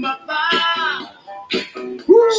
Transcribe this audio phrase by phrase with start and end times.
[0.00, 0.06] She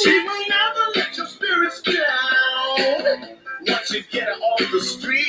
[0.10, 3.38] will never let your spirits down.
[3.68, 5.28] Once you get off the street.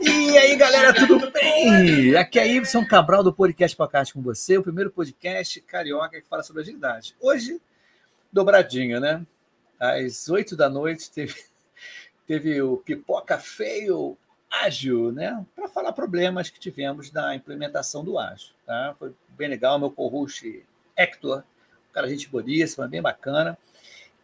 [0.00, 2.16] E aí, galera, tudo bem?
[2.16, 6.42] Aqui é Ibson Cabral do Podcast Podcast com você, o primeiro podcast carioca que fala
[6.42, 7.14] sobre agilidade.
[7.20, 7.60] Hoje,
[8.32, 9.26] dobradinha, né?
[9.78, 11.34] Às oito da noite teve,
[12.26, 14.16] teve o Pipoca Feio
[14.50, 15.44] Ágil, né?
[15.54, 18.54] Para falar problemas que tivemos na implementação do Ágil.
[18.64, 18.96] Tá?
[18.98, 20.64] Foi bem legal, meu co-host
[20.98, 21.44] Hector
[21.98, 23.58] cara, gente boníssima, bem bacana.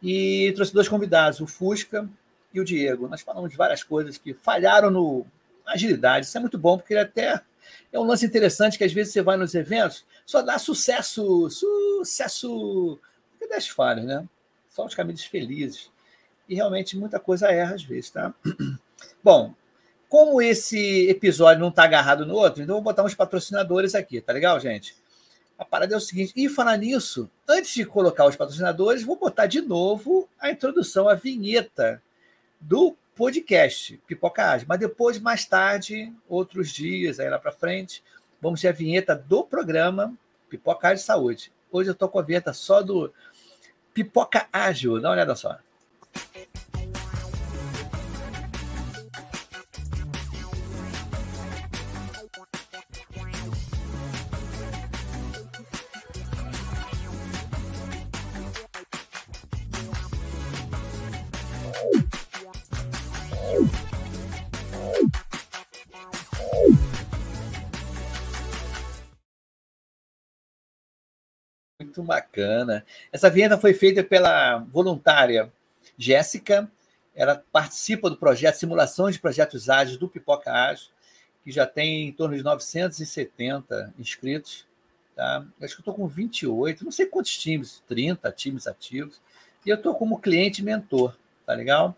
[0.03, 2.09] E trouxe dois convidados, o Fusca
[2.53, 3.09] e o Diego.
[3.09, 5.27] Nós falamos de várias coisas que falharam no
[5.67, 6.27] agilidade.
[6.27, 7.41] Isso é muito bom, porque até
[7.93, 12.99] é um lance interessante que às vezes você vai nos eventos, só dá sucesso, sucesso.
[13.41, 14.29] Cadê das falhas, né?
[14.69, 15.91] Só os caminhos felizes.
[16.49, 18.35] E realmente muita coisa erra às vezes, tá?
[19.23, 19.55] Bom,
[20.09, 24.33] como esse episódio não está agarrado no outro, então vou botar uns patrocinadores aqui, tá
[24.33, 24.95] legal, gente?
[25.57, 29.47] A parada é o seguinte, e falar nisso, antes de colocar os patrocinadores, vou botar
[29.47, 32.03] de novo a introdução, a vinheta
[32.61, 34.67] do podcast Pipocagem.
[34.69, 38.03] Mas depois, mais tarde, outros dias, aí lá para frente,
[38.41, 40.13] vamos ter a vinheta do programa
[40.49, 41.53] Pipocagem Saúde.
[41.71, 43.13] Hoje eu estou com a vinheta só do
[43.93, 45.01] Pipoca Ágil.
[45.01, 45.59] Dá uma olhada só.
[71.85, 72.85] Muito bacana.
[73.13, 75.53] Essa vinheta foi feita pela voluntária
[75.97, 76.71] Jéssica.
[77.15, 80.89] Ela participa do projeto Simulações de Projetos Ágeis do Pipoca Ágil,
[81.45, 84.67] que já tem em torno de 970 inscritos.
[85.15, 85.47] Tá?
[85.63, 89.21] Acho que eu estou com 28, não sei quantos times, 30 times ativos.
[89.65, 91.97] E eu estou como cliente mentor, tá legal?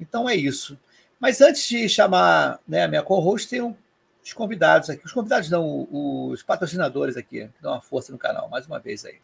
[0.00, 0.78] Então é isso.
[1.20, 3.54] Mas antes de chamar né, a minha co-host,
[4.28, 8.48] os convidados aqui, os convidados não, os patrocinadores aqui, que dão uma força no canal,
[8.48, 9.16] mais uma vez aí.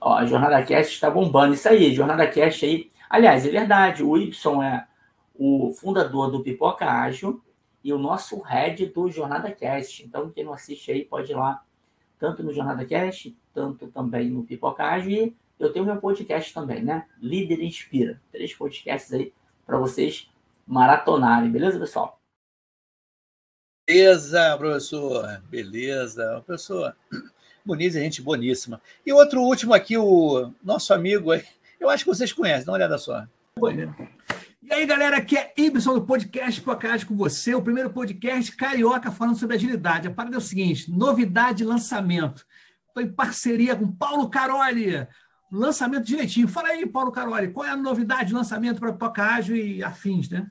[0.00, 1.54] Ó, a Jornada Cast está bombando.
[1.54, 2.90] Isso aí, Jornada Cast aí.
[3.08, 4.86] Aliás, é verdade, o Y é
[5.38, 7.42] o fundador do Pipoca Ágil
[7.84, 10.04] e o nosso head do Jornada Cast.
[10.04, 11.62] Então, quem não assiste aí pode ir lá,
[12.18, 15.10] tanto no Jornada Cast, tanto também no Pipoca Ágil.
[15.10, 17.04] E eu tenho meu podcast também, né?
[17.20, 18.20] Líder Inspira.
[18.32, 19.34] Três podcasts aí
[19.66, 20.30] para vocês
[20.66, 22.15] maratonarem, beleza, pessoal?
[23.86, 25.40] Beleza, professor.
[25.48, 26.42] Beleza.
[26.44, 26.96] Professor
[27.64, 28.80] Muniz é gente boníssima.
[29.04, 31.30] E outro último aqui, o nosso amigo,
[31.78, 33.24] eu acho que vocês conhecem, dá uma olhada só.
[34.60, 39.12] E aí, galera, aqui é Ibson do podcast Podcast com você, o primeiro podcast carioca
[39.12, 40.08] falando sobre agilidade.
[40.08, 42.44] A parada é o seguinte: novidade lançamento.
[42.88, 45.06] Estou em parceria com Paulo Caroli.
[45.52, 46.48] Lançamento direitinho.
[46.48, 50.50] Fala aí, Paulo Caroli, qual é a novidade de lançamento para Podcast e afins, né?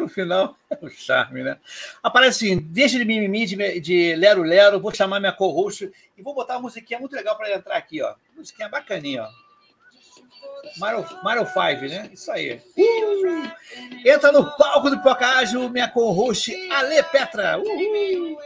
[0.00, 0.56] No final.
[0.80, 1.58] O charme, né?
[2.02, 6.34] Aparece assim, deixa de mimimi, de, de lero lero, vou chamar minha co-host e vou
[6.34, 8.14] botar uma musiquinha muito legal para entrar aqui, ó.
[8.36, 9.50] Musiquinha bacaninha, ó.
[10.78, 12.10] Mario, Mario 5, né?
[12.12, 12.60] Isso aí.
[12.76, 13.50] Uh!
[14.06, 17.58] Entra no palco do Pipocágio, minha co-host Ale Petra.
[17.58, 18.38] Uhul!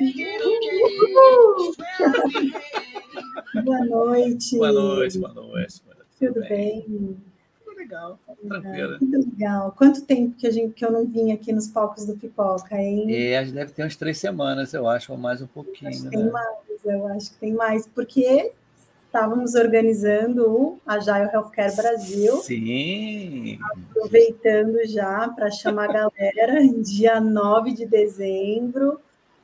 [0.00, 1.76] Uhul!
[3.64, 4.56] boa noite.
[4.56, 5.82] Boa noite, boa noite.
[6.18, 6.84] Tudo, Tudo bem?
[6.86, 7.27] bem?
[7.88, 8.98] Legal, tranquilo.
[9.00, 9.74] Legal.
[9.76, 13.06] Quanto tempo que, a gente, que eu não vim aqui nos palcos do Pipoca, hein?
[13.10, 15.90] É, deve ter umas três semanas, eu acho, ou mais um pouquinho.
[15.90, 16.10] Acho né?
[16.10, 18.52] Tem mais, eu acho que tem mais, porque
[19.06, 22.36] estávamos organizando o Agile Healthcare Brasil.
[22.42, 23.58] Sim.
[23.90, 29.00] Aproveitando já para chamar a galera, dia 9 de dezembro,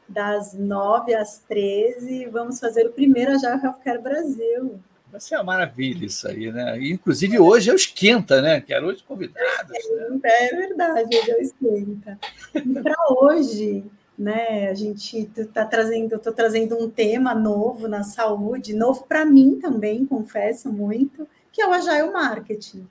[0.07, 4.79] das 9 às 13, vamos fazer o primeiro Agile Healthcare Brasil.
[5.15, 6.77] Vai ser uma maravilha isso aí, né?
[6.83, 8.61] Inclusive hoje é o esquenta, né?
[8.61, 9.71] Que era hoje convidados.
[9.71, 10.21] Né?
[10.25, 12.19] É verdade, hoje é o esquenta.
[12.53, 13.85] E para hoje,
[14.19, 14.69] né?
[14.69, 19.61] A gente está trazendo, eu estou trazendo um tema novo na saúde, novo para mim
[19.61, 22.85] também, confesso muito, que é o Agile Marketing.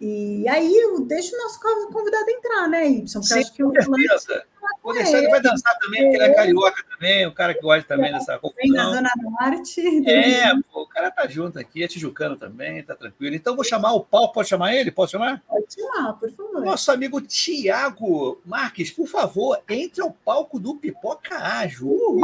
[0.00, 1.58] E aí eu deixo o nosso
[1.92, 3.20] convidado entrar, né, Y?
[3.20, 4.44] Sim, acho que com certeza.
[4.82, 8.12] O ele vai dançar também, porque ele é carioca também, o cara que gosta também
[8.12, 8.62] dessa confusão.
[8.62, 10.08] Vem da Zona Norte.
[10.08, 13.36] É, pô, o cara tá junto aqui, é tijucano também, tá tranquilo.
[13.36, 14.90] Então vou chamar o Paulo, pode chamar ele?
[14.90, 15.42] Posso chamar?
[15.46, 16.64] Pode chamar, por favor.
[16.64, 21.88] Nosso amigo Tiago Marques, por favor, entre ao palco do Pipoca Ágil.
[21.88, 22.20] Uh!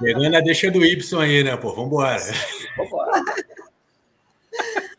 [0.00, 1.72] Pegando a deixa do Y aí, né, pô?
[1.74, 2.20] Vambora.
[2.76, 3.22] Vambora.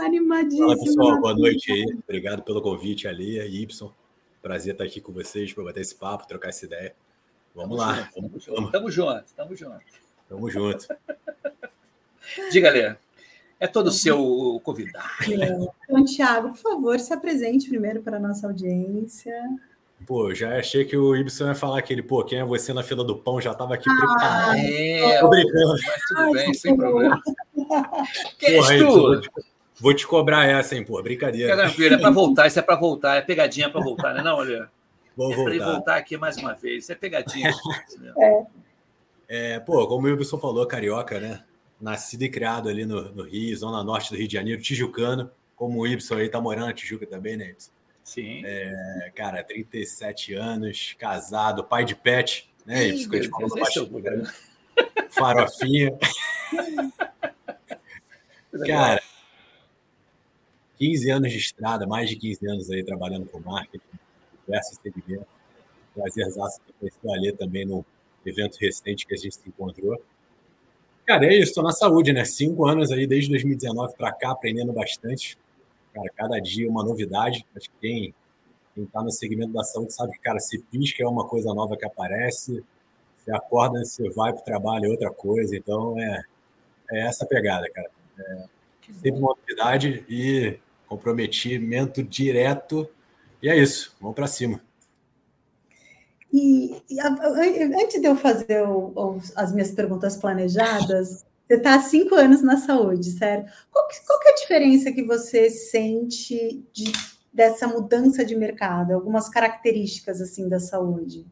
[0.00, 0.68] Animadíssimo.
[0.68, 1.20] Fala, pessoal.
[1.20, 1.84] Boa noite aí.
[2.04, 3.92] Obrigado pelo convite ali, Y.
[4.40, 6.94] Prazer estar aqui com vocês para bater esse papo, trocar essa ideia.
[7.54, 8.10] Vamos tamo lá.
[8.14, 8.70] Junto, vamos.
[8.70, 9.84] Tamo junto, tamo junto.
[10.28, 10.86] Tamo junto.
[12.52, 12.96] Diga, Lê.
[13.60, 15.04] É todo seu convidado.
[15.22, 15.68] É.
[15.84, 19.34] Então, Tiago, por favor, se apresente primeiro para a nossa audiência.
[20.06, 23.02] Pô, já achei que o Ibson ia falar aquele, pô, quem é você na fila
[23.02, 23.40] do pão?
[23.40, 24.58] Já estava aqui ah, preparado.
[24.58, 25.74] É, Tô brincando.
[25.84, 27.20] Mas tudo bem, sem problema.
[28.38, 29.20] Quem és tu?
[29.80, 31.56] Vou te cobrar essa, hein, pô, brincadeira.
[31.56, 34.22] Tranquilo, é para voltar, isso é para voltar, é pegadinha para voltar, né?
[34.22, 34.68] Não, olha.
[35.16, 35.56] Vou é voltar.
[35.56, 37.50] Para voltar aqui mais uma vez, isso é pegadinha.
[39.28, 39.54] é.
[39.54, 39.60] é.
[39.60, 41.44] Pô, como o Wilson falou, carioca, né?
[41.80, 45.80] Nascido e criado ali no, no, Rio, zona norte do Rio de Janeiro, tijucano, como
[45.80, 47.70] o Ibson aí tá morando na Tijuca também, né, Ibson?
[48.02, 48.42] Sim.
[48.44, 53.10] É, cara, 37 anos, casado, pai de pet, né, Ih, Ibson?
[53.10, 54.32] Que eu te falo bastante, né?
[55.10, 55.96] Farofinha.
[58.66, 59.02] cara,
[60.78, 63.84] 15 anos de estrada, mais de 15 anos aí trabalhando com marketing,
[64.46, 65.26] diversos segmentos.
[65.94, 67.84] Prazerzaço ter conhecido a também no
[68.24, 70.00] evento recente que a gente se encontrou.
[71.04, 72.24] Cara, é isso, estou na saúde, né?
[72.24, 75.38] Cinco anos aí, desde 2019 para cá, aprendendo bastante.
[75.92, 77.44] Cara, cada dia uma novidade.
[77.56, 78.14] Acho que quem,
[78.74, 81.76] quem tá no segmento da saúde sabe que, cara, se pisca é uma coisa nova
[81.76, 82.62] que aparece,
[83.16, 85.56] você acorda, você vai para o trabalho é outra coisa.
[85.56, 86.22] Então, é,
[86.90, 87.90] é essa pegada, cara.
[88.18, 88.44] É,
[88.92, 90.58] sempre uma novidade e
[90.88, 92.88] comprometimento direto.
[93.42, 94.60] E é isso, vamos para cima.
[96.32, 101.76] E, e a, antes de eu fazer o, o, as minhas perguntas planejadas, você está
[101.76, 103.46] há cinco anos na saúde, sério.
[103.70, 106.92] Qual, que, qual que é a diferença que você sente de,
[107.32, 108.92] dessa mudança de mercado?
[108.92, 111.26] Algumas características assim da saúde?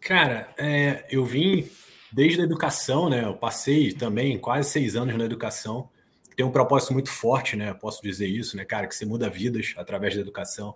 [0.00, 1.68] Cara, é, eu vim
[2.10, 3.24] desde a educação, né?
[3.24, 5.90] Eu passei também quase seis anos na educação
[6.40, 7.74] tem um propósito muito forte, né?
[7.74, 8.86] Posso dizer isso, né, cara?
[8.86, 10.74] Que você muda vidas através da educação.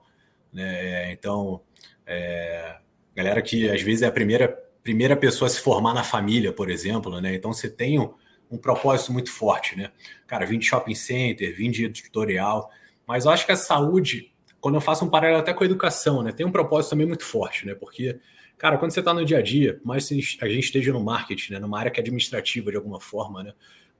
[0.53, 1.11] Né?
[1.11, 1.63] Então,
[2.07, 2.77] é,
[3.17, 4.47] galera que às vezes é a primeira,
[4.83, 7.35] primeira pessoa a se formar na família, por exemplo, né?
[7.35, 8.13] Então você tem um,
[8.51, 9.91] um propósito muito forte, né?
[10.27, 12.71] Cara, vim de shopping center, vim de tutorial,
[13.07, 16.23] mas eu acho que a saúde, quando eu faço um paralelo até com a educação,
[16.23, 16.31] né?
[16.31, 17.75] Tem um propósito também muito forte, né?
[17.75, 18.21] Porque,
[18.59, 21.59] cara, quando você está no dia a dia, mais a gente esteja no marketing, né?
[21.59, 23.55] Numa área que é administrativa de alguma forma, né?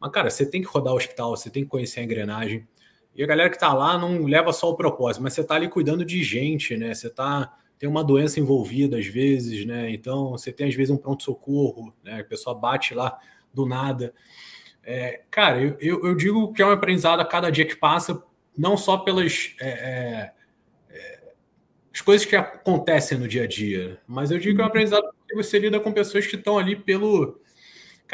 [0.05, 2.69] Mas, cara, você tem que rodar o hospital, você tem que conhecer a engrenagem.
[3.17, 5.67] E a galera que tá lá não leva só o propósito, mas você tá ali
[5.67, 6.93] cuidando de gente, né?
[6.93, 9.91] Você tá tem uma doença envolvida às vezes, né?
[9.91, 12.21] Então você tem às vezes um pronto-socorro, né?
[12.21, 13.19] A pessoa bate lá
[13.53, 14.13] do nada.
[14.83, 18.23] É, cara, eu, eu, eu, digo que é um aprendizado a cada dia que passa,
[18.57, 20.33] não só pelas é, é,
[20.91, 21.33] é
[21.95, 25.09] as coisas que acontecem no dia a dia, mas eu digo que é um aprendizado
[25.19, 27.41] porque você lida com pessoas que estão ali pelo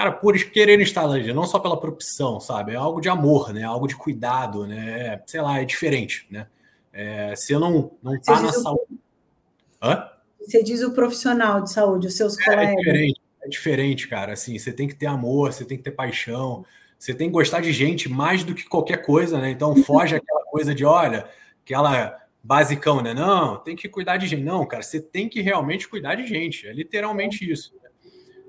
[0.01, 2.73] cara, por querer estar ali, não só pela propção, sabe?
[2.73, 3.65] É algo de amor, né?
[3.65, 5.15] Algo de cuidado, né?
[5.15, 6.47] É, sei lá, é diferente, né?
[6.91, 8.83] É, se eu não, não tá na saúde.
[8.91, 9.87] O...
[9.87, 10.09] Hã?
[10.41, 12.73] Você diz o profissional de saúde, os seus é, é, colegas.
[12.73, 14.33] É diferente, é diferente, cara.
[14.33, 16.65] Assim, você tem que ter amor, você tem que ter paixão.
[16.99, 19.51] Você tem que gostar de gente mais do que qualquer coisa, né?
[19.51, 21.29] Então foge aquela coisa de, olha,
[21.63, 23.13] aquela basicão, né?
[23.13, 24.43] Não, tem que cuidar de gente.
[24.43, 26.67] Não, cara, você tem que realmente cuidar de gente.
[26.67, 27.79] É literalmente isso.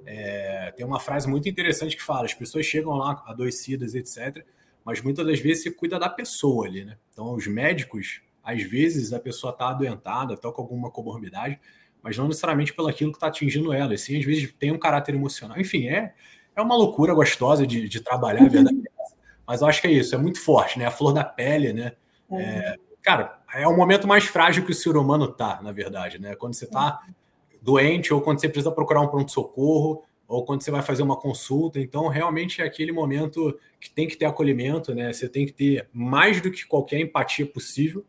[0.06, 4.46] É, tem uma frase muito interessante que fala: as pessoas chegam lá adoecidas, etc.,
[4.84, 6.98] mas muitas das vezes você cuida da pessoa ali, né?
[7.12, 11.60] Então, os médicos, às vezes, a pessoa está adoentada, está com alguma comorbidade,
[12.02, 14.80] mas não necessariamente pelo aquilo que está atingindo ela, e sim, às vezes, tem um
[14.80, 15.60] caráter emocional.
[15.60, 16.14] Enfim, é,
[16.56, 18.82] é uma loucura gostosa de, de trabalhar, a verdade.
[18.88, 18.92] É
[19.46, 20.86] mas eu acho que é isso, é muito forte, né?
[20.86, 21.94] A flor da pele, né?
[22.32, 26.36] É, cara, é o momento mais frágil que o ser humano tá, na verdade, né?
[26.36, 27.02] Quando você tá
[27.62, 31.80] doente ou quando você precisa procurar um pronto-socorro ou quando você vai fazer uma consulta.
[31.80, 35.12] Então, realmente é aquele momento que tem que ter acolhimento, né?
[35.12, 38.06] Você tem que ter mais do que qualquer empatia possível.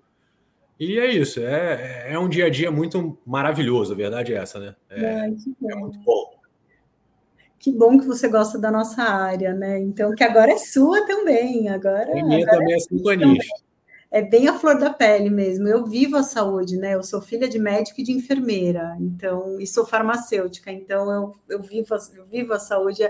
[0.79, 4.59] E é isso, é, é um dia a dia muito maravilhoso, a verdade é essa,
[4.59, 4.75] né?
[4.91, 5.29] É,
[5.71, 6.33] é muito bom.
[7.59, 9.79] Que bom que você gosta da nossa área, né?
[9.79, 11.69] Então, que agora é sua também.
[11.69, 13.72] Agora, e minha agora também é sintonista
[14.13, 15.67] é bem a flor da pele mesmo.
[15.67, 16.95] Eu vivo a saúde, né?
[16.95, 21.63] Eu sou filha de médico e de enfermeira, então, e sou farmacêutica, então eu, eu,
[21.63, 23.03] vivo, eu vivo a saúde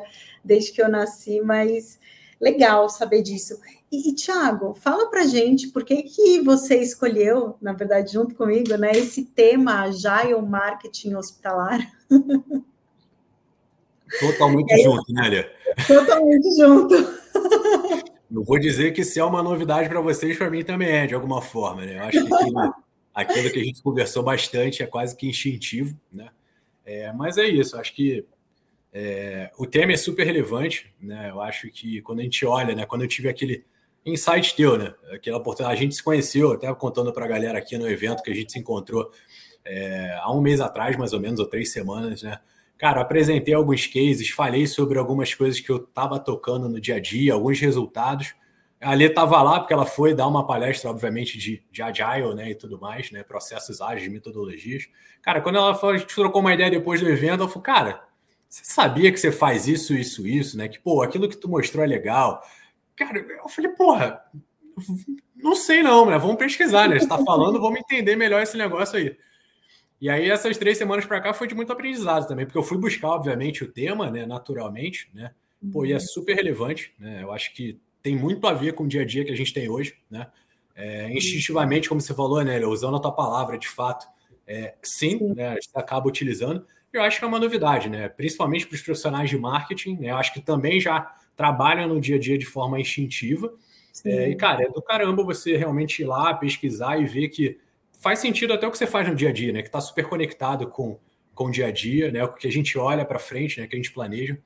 [0.44, 1.98] desde que eu nasci, mas
[2.40, 3.58] legal saber disso.
[3.90, 8.76] E, e Tiago, fala pra gente por que, que você escolheu, na verdade, junto comigo,
[8.76, 11.80] né, esse tema Agile Marketing Hospitalar.
[14.20, 15.52] Totalmente é, junto, né, Lia?
[15.84, 16.94] Totalmente junto.
[18.34, 21.14] Eu vou dizer que se é uma novidade para vocês, para mim também é, de
[21.14, 21.84] alguma forma.
[21.84, 21.98] Né?
[21.98, 22.74] Eu acho que aquilo,
[23.14, 25.94] aquilo, que a gente conversou bastante é quase que instintivo.
[26.10, 26.30] Né?
[26.84, 28.24] É, mas é isso, acho que
[28.90, 30.90] é, o tema é super relevante.
[30.98, 31.28] Né?
[31.30, 32.86] Eu acho que quando a gente olha, né?
[32.86, 33.64] quando eu tive aquele
[34.06, 34.94] insight teu, né?
[35.12, 38.30] aquela oportunidade, a gente se conheceu, até contando para a galera aqui no evento que
[38.30, 39.10] a gente se encontrou
[39.62, 42.40] é, há um mês atrás, mais ou menos, ou três semanas, né?
[42.82, 46.98] Cara, apresentei alguns cases, falei sobre algumas coisas que eu estava tocando no dia a
[46.98, 48.34] dia, alguns resultados.
[48.80, 52.50] A Alê estava lá porque ela foi dar uma palestra, obviamente, de, de Agile né,
[52.50, 54.88] e tudo mais, né, processos ágeis, metodologias.
[55.22, 58.04] Cara, quando ela falou, a gente trocou uma ideia depois do evento, eu falei, cara,
[58.48, 60.66] você sabia que você faz isso, isso, isso, né?
[60.66, 62.42] Que, pô, aquilo que tu mostrou é legal.
[62.96, 64.24] Cara, eu falei, porra,
[65.36, 66.18] não sei não, né?
[66.18, 66.98] Vamos pesquisar, né?
[66.98, 69.16] Você está falando, vamos entender melhor esse negócio aí.
[70.02, 72.76] E aí, essas três semanas para cá foi de muito aprendizado também, porque eu fui
[72.76, 75.30] buscar, obviamente, o tema, né, naturalmente, né?
[75.72, 76.00] Pô, e é uhum.
[76.00, 77.22] super relevante, né?
[77.22, 79.54] Eu acho que tem muito a ver com o dia a dia que a gente
[79.54, 80.26] tem hoje, né?
[80.74, 84.08] É, instintivamente, como você falou, né, usando a tua palavra, de fato,
[84.44, 85.34] é, sim.
[85.36, 86.66] Né, a gente acaba utilizando.
[86.92, 88.08] Eu acho que é uma novidade, né?
[88.08, 90.10] Principalmente para os profissionais de marketing, né?
[90.10, 93.54] Eu acho que também já trabalham no dia a dia de forma instintiva.
[94.04, 97.60] É, e, cara, é do caramba você realmente ir lá, pesquisar e ver que
[98.02, 99.62] faz sentido até o que você faz no dia a dia, né?
[99.62, 100.98] Que está super conectado com,
[101.34, 102.24] com o dia a dia, né?
[102.24, 103.66] O que a gente olha para frente, né?
[103.68, 104.36] Que a gente planeja.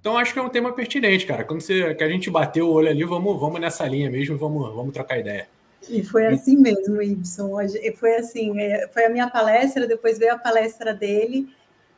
[0.00, 1.44] Então acho que é um tema pertinente, cara.
[1.44, 4.72] Quando você, que a gente bateu o olho ali, vamos, vamos nessa linha mesmo, vamos,
[4.72, 5.48] vamos trocar ideia.
[5.90, 7.50] E foi assim mesmo, Ibson.
[7.96, 11.48] Foi assim, é, foi a minha palestra, depois veio a palestra dele,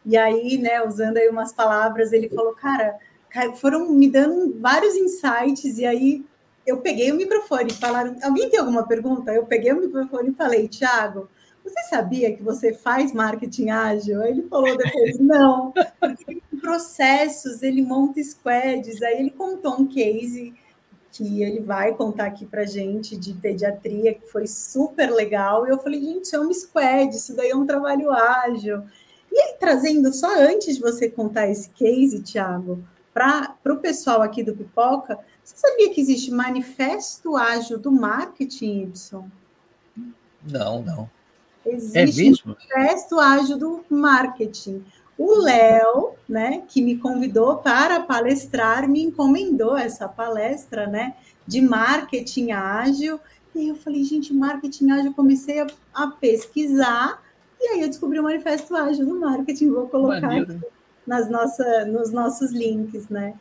[0.07, 2.97] e aí, né, usando aí umas palavras, ele falou, cara,
[3.57, 6.25] foram me dando vários insights, e aí
[6.67, 9.33] eu peguei o microfone e falaram: alguém tem alguma pergunta?
[9.33, 11.29] Eu peguei o microfone e falei, Tiago,
[11.65, 14.23] você sabia que você faz marketing ágil?
[14.23, 20.55] Aí ele falou depois, não, porque processos, ele monta squads, aí ele contou um case
[21.13, 25.79] que ele vai contar aqui para gente de pediatria, que foi super legal, e eu
[25.79, 28.83] falei, gente, isso é um squad, isso daí é um trabalho ágil.
[29.31, 34.43] E aí, trazendo, só antes de você contar esse case, Tiago, para o pessoal aqui
[34.43, 39.25] do Pipoca, você sabia que existe manifesto ágil do marketing, Y?
[40.51, 41.11] Não, não.
[41.67, 44.85] Existe é manifesto ágil do marketing.
[45.17, 51.15] O Léo, né, que me convidou para palestrar, me encomendou essa palestra, né,
[51.47, 53.21] de marketing ágil.
[53.55, 57.23] E eu falei, gente, marketing ágil, eu comecei a, a pesquisar
[57.61, 59.71] e aí eu descobri o manifesto ágil do marketing.
[59.71, 60.59] Vou colocar aqui
[61.07, 63.35] nas nossa, nos nossos links, né?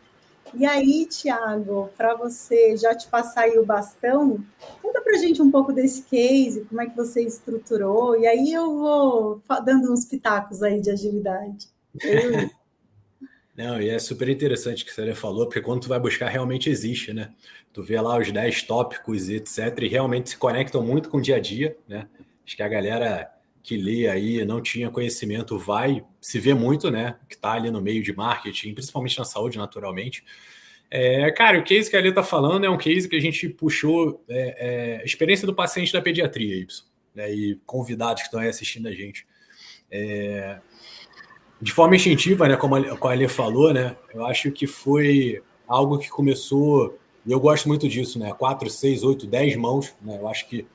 [0.54, 4.44] E aí, Tiago, para você já te passar aí o bastão,
[4.82, 8.78] conta para gente um pouco desse case, como é que você estruturou, e aí eu
[8.78, 11.68] vou dando uns pitacos aí de agilidade.
[13.56, 17.14] Não, e é super interessante que você falou, porque quando tu vai buscar, realmente existe,
[17.14, 17.32] né?
[17.72, 21.22] Tu vê lá os 10 tópicos e etc, e realmente se conectam muito com o
[21.22, 22.08] dia a dia, né?
[22.46, 23.32] Acho que a galera
[23.64, 27.16] que lê aí não tinha conhecimento vai se vê muito, né?
[27.30, 30.24] Que está ali no meio de marketing, principalmente na saúde, naturalmente.
[30.92, 33.50] É, cara, o case que a Ali está falando é um case que a gente
[33.50, 38.50] puxou é, é, experiência do paciente da pediatria, Y, né, e convidados que estão aí
[38.50, 39.26] assistindo a gente.
[39.90, 40.60] É,
[41.60, 45.42] de forma instintiva, né, como a, como a Ali falou, né, eu acho que foi
[45.68, 48.34] algo que começou, e eu gosto muito disso, né?
[48.34, 50.18] Quatro, seis, oito, dez mãos, né?
[50.20, 50.68] Eu acho que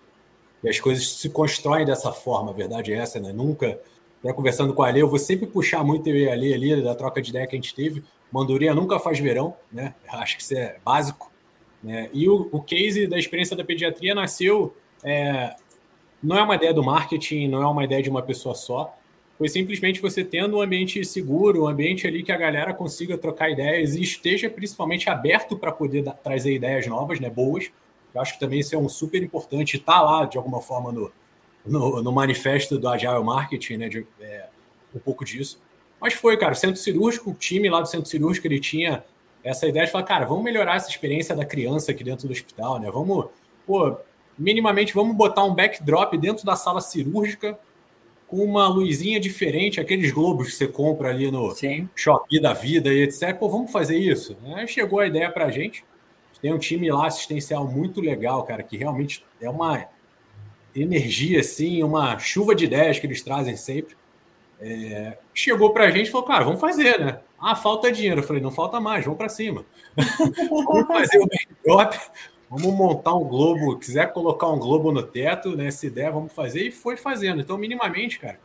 [0.67, 3.33] as coisas se constroem dessa forma, a verdade é essa, né?
[3.33, 3.79] Nunca,
[4.23, 7.23] né, conversando com a Ale, eu vou sempre puxar muito a Ale ali, da troca
[7.23, 8.03] de ideia que a gente teve.
[8.33, 9.95] Manduria nunca faz verão, né?
[10.09, 11.31] Acho que isso é básico.
[11.83, 12.11] Né?
[12.13, 14.75] E o, o case da experiência da pediatria nasceu.
[15.05, 15.55] É,
[16.23, 18.95] não é uma ideia do marketing, não é uma ideia de uma pessoa só.
[19.39, 23.49] Foi simplesmente você tendo um ambiente seguro, um ambiente ali que a galera consiga trocar
[23.49, 27.71] ideias e esteja principalmente aberto para poder dar, trazer ideias novas, né, boas.
[28.15, 31.13] Eu acho que também isso é um super importante, está lá de alguma forma no,
[31.65, 34.49] no, no, manifesto do Agile Marketing, né, de, é,
[34.95, 35.61] um pouco disso.
[36.01, 39.05] Mas foi, cara, o centro cirúrgico, o time lá do centro cirúrgico, ele tinha
[39.43, 42.79] essa ideia de falar, cara, vamos melhorar essa experiência da criança aqui dentro do hospital,
[42.79, 42.91] né?
[42.91, 43.27] Vamos,
[43.67, 43.97] pô,
[44.39, 47.59] minimamente, vamos botar um backdrop dentro da sala cirúrgica
[48.27, 51.89] com uma luzinha diferente, aqueles globos que você compra ali no Sim.
[51.97, 53.35] Shopee da vida e etc.
[53.37, 54.37] Pô, vamos fazer isso?
[54.55, 55.83] Aí chegou a ideia para a gente.
[56.41, 59.87] Tem um time lá assistencial muito legal, cara, que realmente é uma
[60.75, 63.97] energia, assim, uma chuva de ideias que eles trazem sempre.
[64.61, 67.21] É, chegou para a gente e falou, cara, vamos fazer, né?
[67.41, 68.21] Ah, falta dinheiro.
[68.21, 69.65] Eu falei, não falta mais, vamos para cima.
[69.97, 71.95] vamos fazer o backdrop,
[72.51, 75.71] Vamos montar um globo, quiser colocar um globo no teto, né?
[75.71, 76.63] Se der, vamos fazer.
[76.63, 77.43] E foi fazendo.
[77.43, 78.41] Então, minimamente, cara,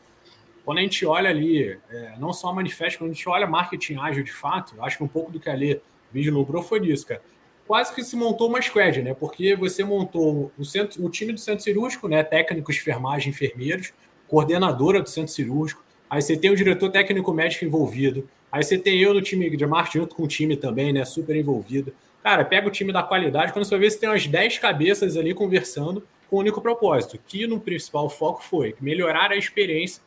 [0.65, 4.23] quando a gente olha ali, é, não só manifesto, quando a gente olha marketing ágil
[4.23, 5.79] de fato, acho que um pouco do que a Lê
[6.11, 7.21] vislumbrou foi disso, cara.
[7.67, 9.13] Quase que se montou uma squad, né?
[9.13, 12.23] Porque você montou o, centro, o time do centro cirúrgico, né?
[12.23, 13.93] Técnicos, enfermagem, enfermeiros,
[14.27, 15.83] coordenadora do centro cirúrgico.
[16.09, 18.27] Aí você tem o diretor técnico médico envolvido.
[18.51, 21.05] Aí você tem eu no time de marketing junto com o time também, né?
[21.05, 21.93] Super envolvido.
[22.21, 25.33] Cara, pega o time da qualidade, quando você ver, você tem umas 10 cabeças ali
[25.33, 30.01] conversando com o único propósito, que no principal foco foi melhorar a experiência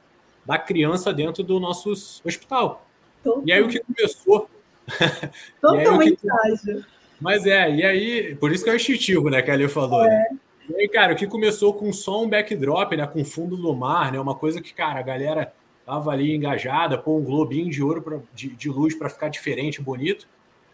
[0.47, 1.91] da criança dentro do nosso
[2.25, 2.87] hospital.
[3.23, 3.49] Totalmente.
[3.49, 4.49] E aí o que começou.
[5.61, 6.85] Totalmente ágil.
[7.21, 10.03] Mas é, e aí, por isso que é o instintivo, né, que a Ali falou.
[10.03, 10.09] Né?
[10.09, 10.33] É.
[10.33, 10.39] Né?
[10.69, 14.13] E aí, cara, o que começou com só um backdrop, né, com fundo do mar,
[14.13, 15.53] né, uma coisa que, cara, a galera
[15.85, 19.81] tava ali engajada, pôr um globinho de ouro pra, de, de luz para ficar diferente,
[19.81, 20.27] bonito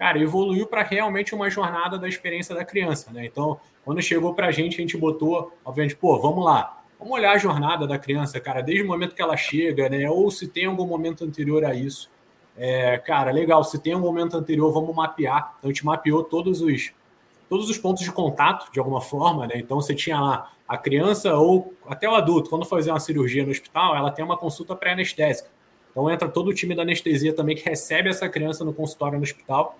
[0.02, 3.24] cara, evoluiu para realmente uma jornada da experiência da criança, né?
[3.24, 7.30] Então, quando chegou para a gente, a gente botou, obviamente, pô, vamos lá, vamos olhar
[7.30, 10.10] a jornada da criança, cara, desde o momento que ela chega, né?
[10.10, 12.10] Ou se tem algum momento anterior a isso.
[12.56, 15.54] É, cara, legal, se tem um momento anterior, vamos mapear.
[15.58, 16.92] Então, a gente mapeou todos os,
[17.48, 19.54] todos os pontos de contato, de alguma forma, né?
[19.56, 23.50] Então, você tinha lá a criança ou até o adulto, quando fazer uma cirurgia no
[23.50, 25.50] hospital, ela tem uma consulta pré-anestésica.
[25.90, 29.24] Então, entra todo o time da anestesia também que recebe essa criança no consultório no
[29.24, 29.78] hospital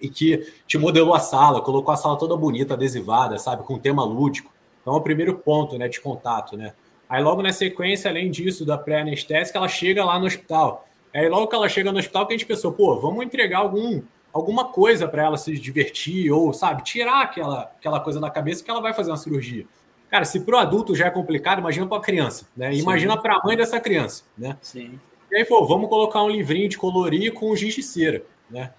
[0.00, 4.04] e que te modelou a sala, colocou a sala toda bonita, adesivada, sabe, com tema
[4.04, 4.52] lúdico.
[4.80, 6.72] Então é o primeiro ponto, né, de contato, né?
[7.08, 10.86] Aí logo na sequência, além disso, da pré-anestésica, ela chega lá no hospital.
[11.16, 14.02] Aí logo que ela chega no hospital, que a gente pensou, pô, vamos entregar algum,
[14.30, 18.70] alguma coisa para ela se divertir ou, sabe, tirar aquela, aquela coisa da cabeça que
[18.70, 19.66] ela vai fazer uma cirurgia.
[20.10, 22.74] Cara, se para o adulto já é complicado, imagina para a criança, né?
[22.74, 24.58] Imagina para a mãe dessa criança, né?
[24.60, 25.00] Sim.
[25.32, 28.72] E aí, pô, vamos colocar um livrinho de colorir com giz de cera, né?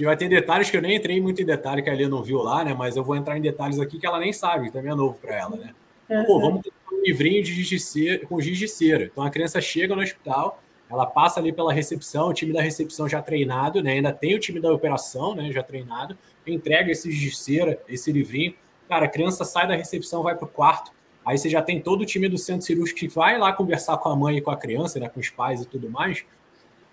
[0.00, 2.42] Vai ter detalhes que eu nem entrei muito em detalhe que a Lê não viu
[2.42, 2.74] lá, né?
[2.74, 5.18] Mas eu vou entrar em detalhes aqui que ela nem sabe, que também é novo
[5.18, 5.74] para ela, né?
[6.10, 6.24] Uhum.
[6.26, 9.04] Pô, vamos ter um livrinho de giz de cera, com giz de cera.
[9.04, 13.08] Então a criança chega no hospital, ela passa ali pela recepção, o time da recepção
[13.08, 13.92] já treinado, né?
[13.92, 15.52] Ainda tem o time da operação, né?
[15.52, 18.54] Já treinado, entrega esse de cera, esse livrinho.
[18.88, 20.90] Cara, a criança sai da recepção, vai para o quarto.
[21.24, 24.08] Aí você já tem todo o time do centro cirúrgico que vai lá conversar com
[24.08, 25.08] a mãe e com a criança, né?
[25.08, 26.24] Com os pais e tudo mais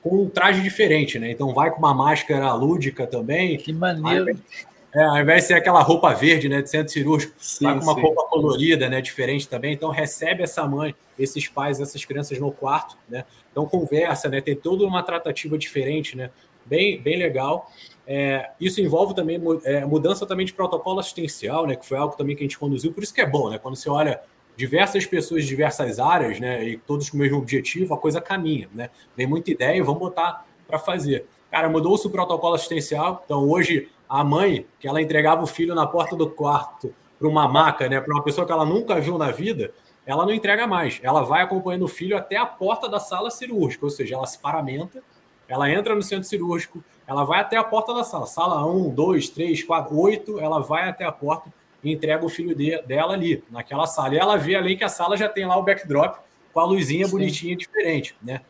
[0.06, 1.32] com um traje diferente, né?
[1.32, 3.58] Então vai com uma máscara lúdica também.
[3.58, 4.40] Que maneiro.
[4.96, 7.84] É, ao invés de ser aquela roupa verde, né, de centro cirúrgico, sim, vai com
[7.84, 8.02] uma sim.
[8.02, 9.74] roupa colorida, né, diferente também.
[9.74, 13.26] Então recebe essa mãe, esses pais, essas crianças no quarto, né?
[13.52, 14.40] Então conversa, né?
[14.40, 16.30] Tem toda uma tratativa diferente, né?
[16.66, 17.70] Bem, bem legal.
[18.08, 21.76] É, isso envolve também é, mudança também de protocolo assistencial, né?
[21.76, 22.94] Que foi algo também que a gente conduziu.
[22.94, 23.58] Por isso que é bom, né?
[23.58, 24.22] Quando você olha
[24.56, 28.70] diversas pessoas de diversas áreas, né, e todos com o mesmo objetivo, a coisa caminha,
[28.74, 28.90] né?
[29.16, 31.26] Vem muita ideia e vamos botar para fazer.
[31.52, 35.86] Cara, mudou-se o protocolo assistencial, então hoje a mãe, que ela entregava o filho na
[35.86, 39.32] porta do quarto para uma maca, né, para uma pessoa que ela nunca viu na
[39.32, 39.72] vida,
[40.06, 41.00] ela não entrega mais.
[41.02, 44.38] Ela vai acompanhando o filho até a porta da sala cirúrgica, ou seja, ela se
[44.38, 45.02] paramenta,
[45.48, 49.30] ela entra no centro cirúrgico, ela vai até a porta da sala, sala 1, 2,
[49.30, 51.52] 3, 4, 8, ela vai até a porta
[51.84, 54.16] e entrega o filho de, dela ali, naquela sala.
[54.16, 56.18] E ela vê ali que a sala já tem lá o backdrop
[56.52, 57.12] com a luzinha Sim.
[57.12, 58.42] bonitinha diferente, né?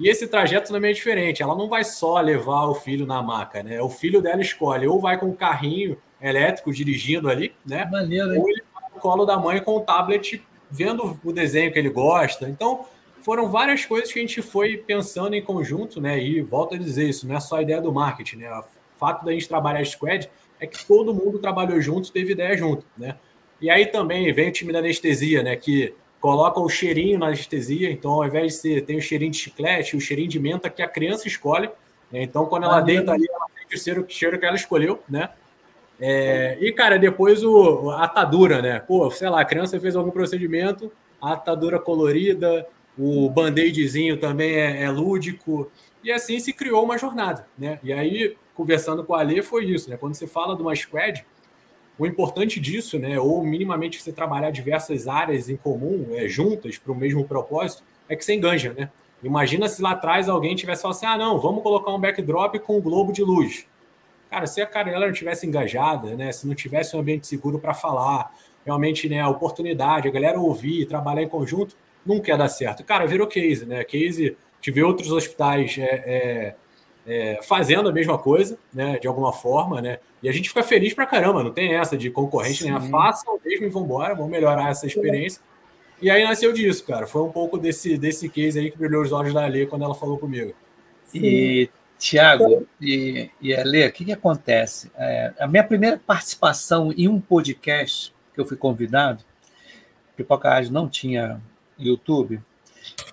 [0.00, 1.42] E esse trajeto também é diferente.
[1.42, 3.82] Ela não vai só levar o filho na maca, né?
[3.82, 7.84] O filho dela escolhe ou vai com o carrinho elétrico dirigindo ali, né?
[7.84, 11.78] Maneiro, ou ele vai no colo da mãe com o tablet vendo o desenho que
[11.78, 12.48] ele gosta.
[12.48, 12.86] Então,
[13.22, 16.18] foram várias coisas que a gente foi pensando em conjunto, né?
[16.18, 18.62] E volto a dizer isso, não é só a ideia do marketing, né?
[18.98, 23.16] fato da gente trabalhar squad é que todo mundo trabalhou junto, teve ideia junto, né?
[23.60, 25.56] E aí também vem o time da anestesia, né?
[25.56, 29.38] Que coloca o cheirinho na anestesia, então ao invés de ser, tem o cheirinho de
[29.38, 31.68] chiclete, o cheirinho de menta que a criança escolhe,
[32.12, 32.22] né?
[32.22, 35.02] Então quando ela ah, deita ali, ela tem o cheiro, o cheiro que ela escolheu,
[35.08, 35.30] né?
[35.98, 38.80] É, e, cara, depois o, a atadura, né?
[38.80, 42.66] Pô, sei lá, a criança fez algum procedimento, a atadura colorida,
[42.98, 45.70] o band-aidzinho também é, é, lúdico,
[46.02, 47.78] e assim se criou uma jornada, né?
[47.82, 49.96] E aí, conversando com a Alê, foi isso, né?
[49.98, 51.24] Quando você fala de uma squad,
[52.00, 56.90] o importante disso, né, ou minimamente você trabalhar diversas áreas em comum, é, juntas, para
[56.90, 58.88] o mesmo propósito, é que você enganja, né?
[59.22, 62.78] Imagina se lá atrás alguém tivesse falado assim, ah, não, vamos colocar um backdrop com
[62.78, 63.66] um globo de luz.
[64.30, 67.74] Cara, se a galera não tivesse engajada, né, se não tivesse um ambiente seguro para
[67.74, 68.34] falar,
[68.64, 72.82] realmente, né, a oportunidade, a galera ouvir, trabalhar em conjunto, nunca ia dar certo.
[72.82, 73.84] Cara, virou case, né?
[73.84, 76.54] Case, tive outros hospitais é, é,
[77.06, 79.98] é, fazendo a mesma coisa, né, de alguma forma, né?
[80.22, 82.78] E a gente fica feliz pra caramba, não tem essa de concorrente, né?
[82.90, 85.40] Façam mesmo e vambora, vamos melhorar essa experiência.
[86.00, 87.06] E aí nasceu disso, cara.
[87.06, 89.94] Foi um pouco desse, desse case aí que brilhou os olhos da Alê quando ela
[89.94, 90.54] falou comigo.
[91.14, 94.90] E Tiago e, e Alê, o que, que acontece?
[94.96, 99.22] É, a minha primeira participação em um podcast que eu fui convidado,
[100.16, 101.40] Pipoca Rádio não tinha
[101.78, 102.40] YouTube,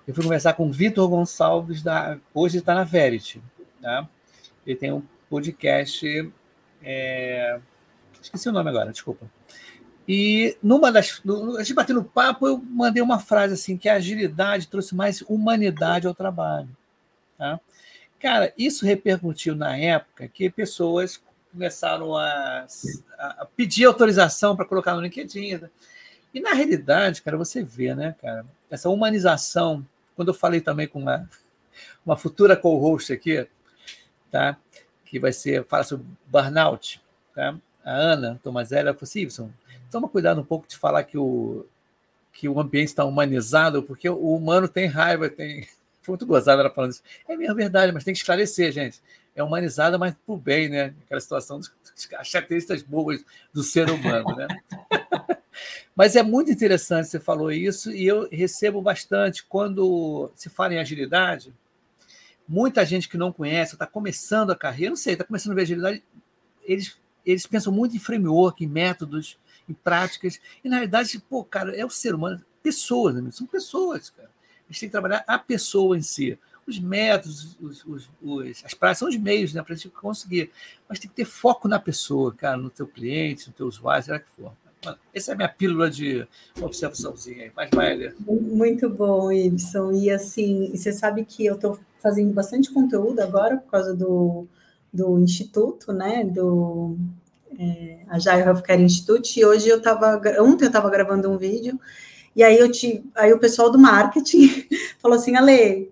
[0.08, 3.42] eu fui conversar com o Vitor Gonçalves, da, hoje está na Verity.
[3.82, 4.08] Tá?
[4.66, 6.32] Ele tem um podcast,
[6.84, 7.60] é,
[8.22, 9.30] esqueci o nome agora, desculpa.
[10.08, 11.22] E numa das.
[11.58, 16.08] A gente batendo papo, eu mandei uma frase assim: que a agilidade trouxe mais humanidade
[16.08, 16.70] ao trabalho.
[17.38, 17.60] Tá?
[18.20, 22.66] Cara, isso repercutiu na época que pessoas começaram a,
[23.20, 25.62] a pedir autorização para colocar no LinkedIn.
[26.34, 29.86] E na realidade, cara, você vê, né, cara, essa humanização.
[30.16, 31.30] Quando eu falei também com uma,
[32.06, 33.48] uma futura co-host aqui,
[34.32, 34.58] tá,
[35.06, 37.02] que vai ser, fala sobre burnout,
[37.34, 37.58] tá?
[37.84, 39.54] A Ana Tomazelli, ela falou assim,
[39.90, 41.66] toma cuidado um pouco de falar que o,
[42.34, 45.68] que o ambiente está humanizado, porque o humano tem raiva, tem
[46.04, 47.04] foi muito gozada ela falando isso.
[47.28, 49.02] É mesmo verdade, mas tem que esclarecer, gente.
[49.36, 50.94] É humanizada, mas por bem, né?
[51.06, 51.70] Aquela situação das
[52.06, 54.48] características boas do ser humano, né?
[55.96, 60.80] mas é muito interessante você falou isso, e eu recebo bastante quando se fala em
[60.80, 61.54] agilidade.
[62.48, 65.64] Muita gente que não conhece, está começando a carreira, não sei, está começando a ver
[65.64, 66.04] agilidade,
[66.64, 71.76] eles, eles pensam muito em framework, em métodos, em práticas, e na verdade, pô, cara,
[71.76, 73.30] é o ser humano, pessoas, né?
[73.32, 74.30] são pessoas, cara
[74.70, 76.38] a gente tem que trabalhar a pessoa em si.
[76.66, 80.52] Os métodos, os, os, os, as práticas são os meios né, para a gente conseguir.
[80.88, 84.20] Mas tem que ter foco na pessoa, cara, no teu cliente, no teu usuário, será
[84.20, 84.52] que for.
[85.14, 86.28] Essa é a minha pílula de
[86.62, 87.52] observaçãozinha.
[87.56, 88.14] Mas vai, Lê.
[88.20, 89.92] Muito bom, Ibson.
[89.94, 94.46] E assim, você sabe que eu estou fazendo bastante conteúdo agora por causa do,
[94.94, 96.24] do Instituto, né?
[96.24, 96.96] Do
[97.60, 99.40] é, Agile Healthcare Institute.
[99.40, 100.22] E hoje eu estava.
[100.40, 101.80] Ontem eu estava gravando um vídeo
[102.38, 104.68] e aí eu te, aí o pessoal do marketing
[105.02, 105.92] falou assim, Ale,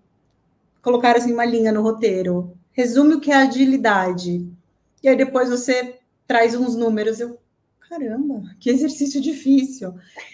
[0.79, 4.47] colocaram assim uma linha no roteiro, resume o que é agilidade.
[5.01, 5.95] E aí depois você
[6.27, 7.39] traz uns números, eu
[7.97, 9.93] caramba, que exercício difícil.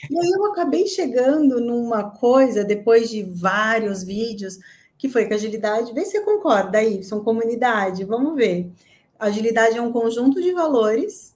[0.09, 4.57] E aí eu acabei chegando numa coisa depois de vários vídeos
[4.97, 8.71] que foi que agilidade, vê se você concorda aí, são comunidade, vamos ver.
[9.19, 11.35] Agilidade é um conjunto de valores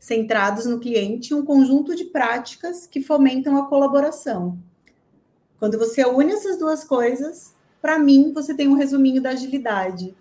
[0.00, 4.58] centrados no cliente um conjunto de práticas que fomentam a colaboração.
[5.58, 10.14] Quando você une essas duas coisas, para mim, você tem um resuminho da agilidade.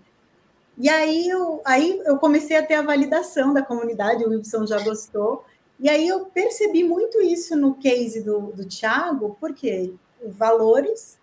[0.77, 4.79] E aí eu, aí eu comecei a ter a validação da comunidade, o Wilson já
[4.83, 5.45] gostou,
[5.79, 9.93] e aí eu percebi muito isso no case do, do Thiago, porque
[10.25, 11.19] valores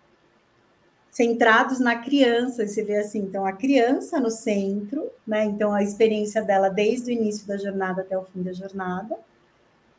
[1.09, 5.43] centrados na criança, você vê assim, então a criança no centro, né?
[5.43, 9.17] Então a experiência dela desde o início da jornada até o fim da jornada.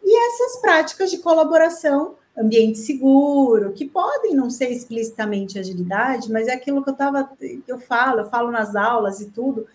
[0.03, 6.55] E essas práticas de colaboração, ambiente seguro, que podem não ser explicitamente agilidade, mas é
[6.55, 7.31] aquilo que eu tava,
[7.69, 9.67] eu falo, eu falo nas aulas e tudo.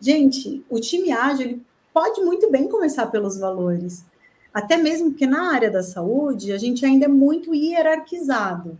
[0.00, 1.60] Gente, o time ágil
[1.92, 4.04] pode muito bem começar pelos valores.
[4.52, 8.78] Até mesmo porque na área da saúde a gente ainda é muito hierarquizado.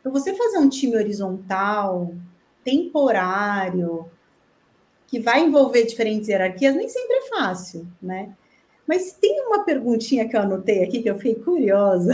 [0.00, 2.14] Então, você fazer um time horizontal,
[2.62, 4.06] temporário,
[5.06, 8.34] que vai envolver diferentes hierarquias, nem sempre é fácil, né?
[8.86, 12.12] Mas tem uma perguntinha que eu anotei aqui que eu fiquei curiosa.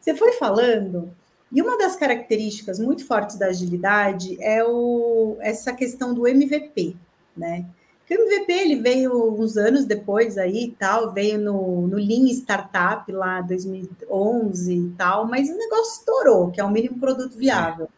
[0.00, 1.10] Você foi falando,
[1.52, 6.96] e uma das características muito fortes da agilidade é o, essa questão do MVP,
[7.36, 7.66] né?
[8.08, 13.40] o MVP ele veio uns anos depois aí tal, veio no, no Lean Startup lá
[13.40, 17.88] 2011 e tal, mas o negócio estourou, que é o mínimo produto viável.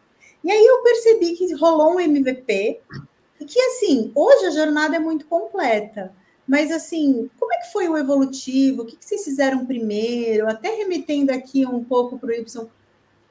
[0.43, 2.81] E aí eu percebi que rolou um MVP
[3.39, 6.13] E que, assim, hoje a jornada é muito completa.
[6.47, 8.81] Mas, assim, como é que foi o evolutivo?
[8.81, 10.49] O que, que vocês fizeram primeiro?
[10.49, 12.67] Até remetendo aqui um pouco para o Y,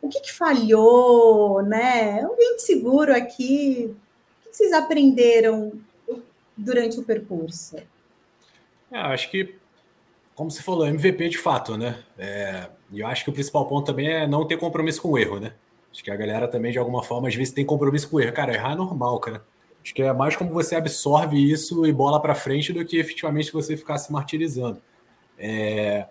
[0.00, 2.24] o que, que falhou, né?
[2.26, 3.94] Um ambiente seguro aqui.
[4.40, 5.72] O que, que vocês aprenderam
[6.56, 7.76] durante o percurso?
[8.90, 9.54] É, acho que,
[10.34, 12.02] como você falou, MVP de fato, né?
[12.18, 15.18] É, e eu acho que o principal ponto também é não ter compromisso com o
[15.18, 15.54] erro, né?
[15.92, 18.32] Acho que a galera também, de alguma forma, às vezes tem compromisso com o erro.
[18.32, 19.44] Cara, errar é normal, cara.
[19.82, 23.52] Acho que é mais como você absorve isso e bola para frente do que efetivamente
[23.52, 24.80] você ficar se martirizando.
[25.38, 26.06] É...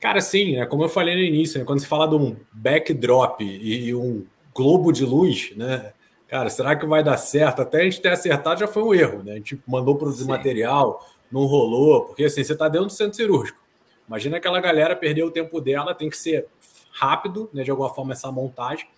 [0.00, 3.40] Cara, sim, né, como eu falei no início, né, quando se fala de um backdrop
[3.40, 5.92] e um globo de luz, né?
[6.26, 7.62] Cara, será que vai dar certo?
[7.62, 9.32] Até a gente ter acertado já foi um erro, né?
[9.32, 10.28] A gente mandou produzir sim.
[10.28, 13.60] material, não rolou, porque assim, você está dentro do centro cirúrgico.
[14.08, 16.48] Imagina aquela galera perder o tempo dela, tem que ser
[16.90, 17.62] rápido, né?
[17.62, 18.88] De alguma forma, essa montagem.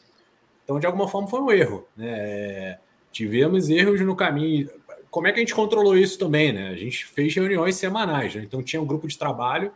[0.65, 2.79] Então, de alguma forma, foi um erro, né?
[3.15, 4.69] Tivemos erros no caminho.
[5.09, 6.71] Como é que a gente controlou isso também, né?
[6.71, 8.43] A gente fez reuniões semanais, né?
[8.43, 9.71] então tinha um grupo de trabalho.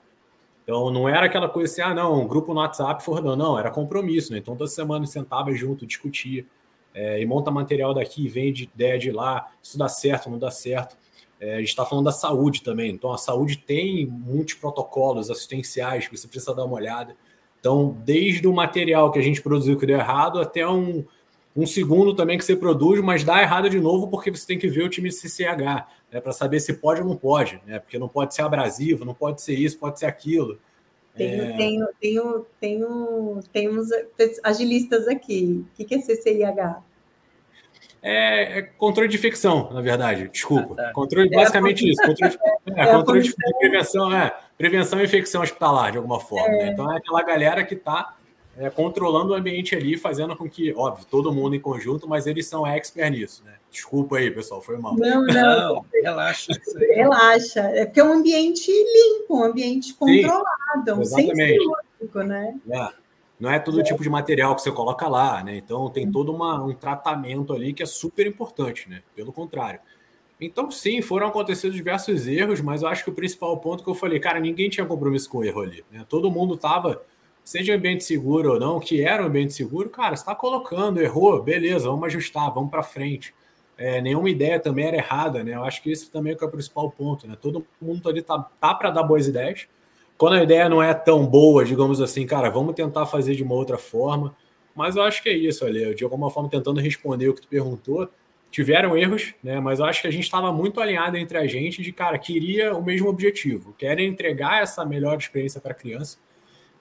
[0.65, 3.57] Então não era aquela coisa assim, ah, não, um grupo no WhatsApp for não, não,
[3.57, 4.39] era compromisso, né?
[4.39, 6.45] Então toda semana sentava junto, discutia,
[6.93, 10.97] é, e monta material daqui, vende ideia de lá, isso dá certo, não dá certo.
[11.41, 16.09] É, a gente está falando da saúde também, então a saúde tem muitos protocolos assistenciais
[16.09, 17.17] que você precisa dar uma olhada.
[17.61, 21.05] Então, desde o material que a gente produziu que deu errado até um,
[21.59, 24.69] um segundo também que você produz, mas dá errado de novo porque você tem que
[24.69, 27.81] ver o time CCH, né, para saber se pode ou não pode, né?
[27.81, 30.61] Porque não pode ser abrasivo, não pode ser isso, pode ser aquilo.
[31.17, 31.57] Tenho, é...
[31.57, 33.89] tenho, tenho, tenho, temos
[34.45, 35.65] agilistas aqui.
[35.77, 36.81] O que é CCIH?
[38.01, 40.29] É, é, controle de infecção, na verdade.
[40.29, 40.75] Desculpa.
[40.75, 40.93] Ah, tá.
[40.93, 42.03] Controle, basicamente é isso.
[42.03, 46.57] Controle, é, é controle de, prevenção, é, prevenção e infecção hospitalar, de alguma forma.
[46.57, 46.69] Né?
[46.69, 48.17] Então é aquela galera que está
[48.59, 52.47] é, controlando o ambiente ali, fazendo com que, óbvio, todo mundo em conjunto, mas eles
[52.47, 53.55] são expert nisso, né?
[53.71, 54.97] Desculpa aí, pessoal, foi mal.
[54.97, 56.53] Não, não, relaxa.
[56.77, 57.61] Relaxa.
[57.61, 61.37] É porque é um ambiente limpo, um ambiente controlado, um centro
[62.27, 62.55] né?
[62.69, 62.89] É.
[63.39, 63.85] Não é todo é.
[63.85, 65.57] tipo de material que você coloca lá, né?
[65.57, 69.03] Então tem todo uma, um tratamento ali que é super importante, né?
[69.15, 69.79] Pelo contrário.
[70.41, 73.95] Então, sim, foram acontecendo diversos erros, mas eu acho que o principal ponto que eu
[73.95, 75.85] falei, cara, ninguém tinha compromisso com o erro ali.
[75.91, 76.05] Né?
[76.09, 77.03] Todo mundo estava
[77.49, 81.89] seja ambiente seguro ou não, que era um ambiente seguro, cara, está colocando, errou, beleza,
[81.89, 83.35] vamos ajustar, vamos para frente.
[83.79, 85.55] É, nenhuma ideia também era errada, né?
[85.55, 87.39] Eu acho que isso também é, o principal ponto, né?
[87.41, 89.67] Todo mundo ali tá, tá para dar boas ideias.
[90.19, 93.55] Quando a ideia não é tão boa, digamos assim, cara, vamos tentar fazer de uma
[93.55, 94.37] outra forma.
[94.75, 97.49] Mas eu acho que é isso, ali, de alguma forma tentando responder o que tu
[97.49, 98.11] perguntou.
[98.51, 99.59] Tiveram erros, né?
[99.59, 102.77] Mas eu acho que a gente estava muito alinhado entre a gente de, cara, queria
[102.77, 106.19] o mesmo objetivo, querem entregar essa melhor experiência para a criança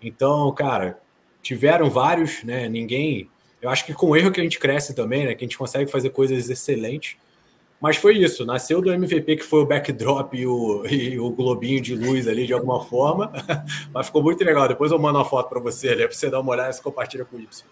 [0.01, 0.99] então, cara,
[1.41, 2.67] tiveram vários, né?
[2.69, 3.29] Ninguém.
[3.62, 5.36] Eu acho que com o erro que a gente cresce também, né?
[5.36, 7.17] Que a gente consegue fazer coisas excelentes.
[7.79, 11.79] Mas foi isso, nasceu do MVP que foi o backdrop e o, e o globinho
[11.81, 13.31] de luz ali de alguma forma.
[13.93, 14.67] Mas ficou muito legal.
[14.67, 17.23] Depois eu mando uma foto para você, né, para você dar uma olhada e compartilha
[17.23, 17.65] com o Y.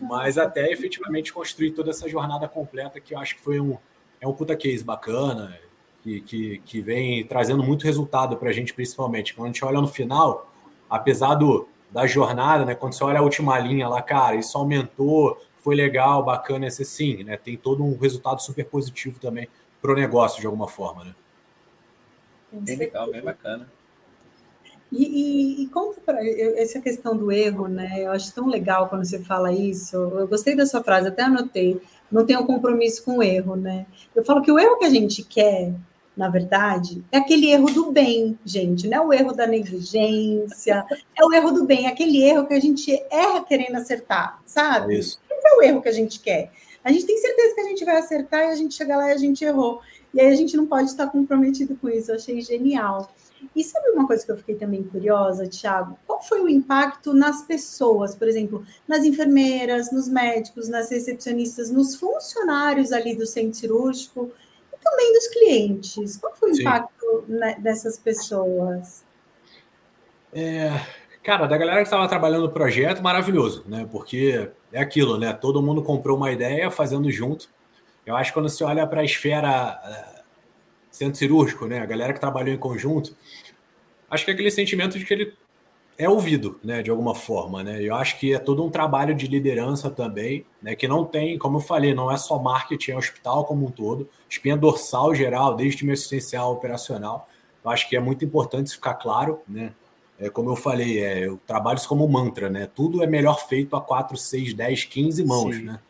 [0.00, 3.76] Mas até efetivamente construir toda essa jornada completa que eu acho que foi um,
[4.20, 5.58] é um puta case bacana,
[6.04, 9.34] que, que, que vem trazendo muito resultado para a gente, principalmente.
[9.34, 10.47] Quando a gente olha no final,
[10.88, 12.74] apesar do, da jornada, né?
[12.74, 17.24] Quando você olha a última linha lá, cara, isso aumentou, foi legal, bacana, esse sim,
[17.24, 17.36] né?
[17.36, 19.48] Tem todo um resultado super positivo também
[19.80, 21.14] para o negócio, de alguma forma, né?
[22.52, 23.68] Bem legal, bem bacana.
[24.90, 25.04] E,
[25.60, 27.90] e, e conta para essa questão do erro, né?
[27.98, 29.96] Eu acho tão legal quando você fala isso.
[29.96, 31.80] Eu gostei da sua frase, até anotei.
[32.10, 33.86] Não tenho compromisso com o erro, né?
[34.14, 35.74] Eu falo que o erro que a gente quer
[36.18, 40.84] na verdade, é aquele erro do bem, gente, não é o erro da negligência,
[41.16, 44.96] é o erro do bem, é aquele erro que a gente erra querendo acertar, sabe?
[44.96, 45.20] É isso.
[45.30, 46.50] Esse é o erro que a gente quer.
[46.82, 49.12] A gente tem certeza que a gente vai acertar e a gente chega lá e
[49.12, 49.80] a gente errou.
[50.12, 52.10] E aí a gente não pode estar comprometido com isso.
[52.10, 53.14] Eu achei genial.
[53.54, 55.96] E sabe uma coisa que eu fiquei também curiosa, Thiago?
[56.04, 61.94] Qual foi o impacto nas pessoas, por exemplo, nas enfermeiras, nos médicos, nas recepcionistas, nos
[61.94, 64.32] funcionários ali do centro cirúrgico?
[64.90, 66.16] Também dos clientes.
[66.16, 66.62] Qual foi o Sim.
[66.62, 69.04] impacto né, dessas pessoas?
[70.32, 70.70] É,
[71.22, 73.88] cara, da galera que estava trabalhando no projeto, maravilhoso, né?
[73.90, 75.32] Porque é aquilo, né?
[75.32, 77.50] Todo mundo comprou uma ideia fazendo junto.
[78.04, 80.22] Eu acho que quando você olha para a esfera uh,
[80.90, 81.80] centro cirúrgico, né?
[81.80, 83.16] A galera que trabalhou em conjunto,
[84.10, 85.34] acho que é aquele sentimento de que ele
[85.98, 87.82] é ouvido, né, de alguma forma, né?
[87.82, 91.56] Eu acho que é todo um trabalho de liderança também, né, que não tem, como
[91.56, 95.56] eu falei, não é só marketing, é o hospital como um todo, espinha dorsal geral,
[95.56, 97.28] desde time assistencial operacional.
[97.64, 99.72] Eu acho que é muito importante ficar claro, né?
[100.20, 102.68] É, como eu falei, é, eu trabalho isso como mantra, né?
[102.72, 105.62] Tudo é melhor feito a 4, 6, 10, 15 mãos, Sim.
[105.62, 105.80] né?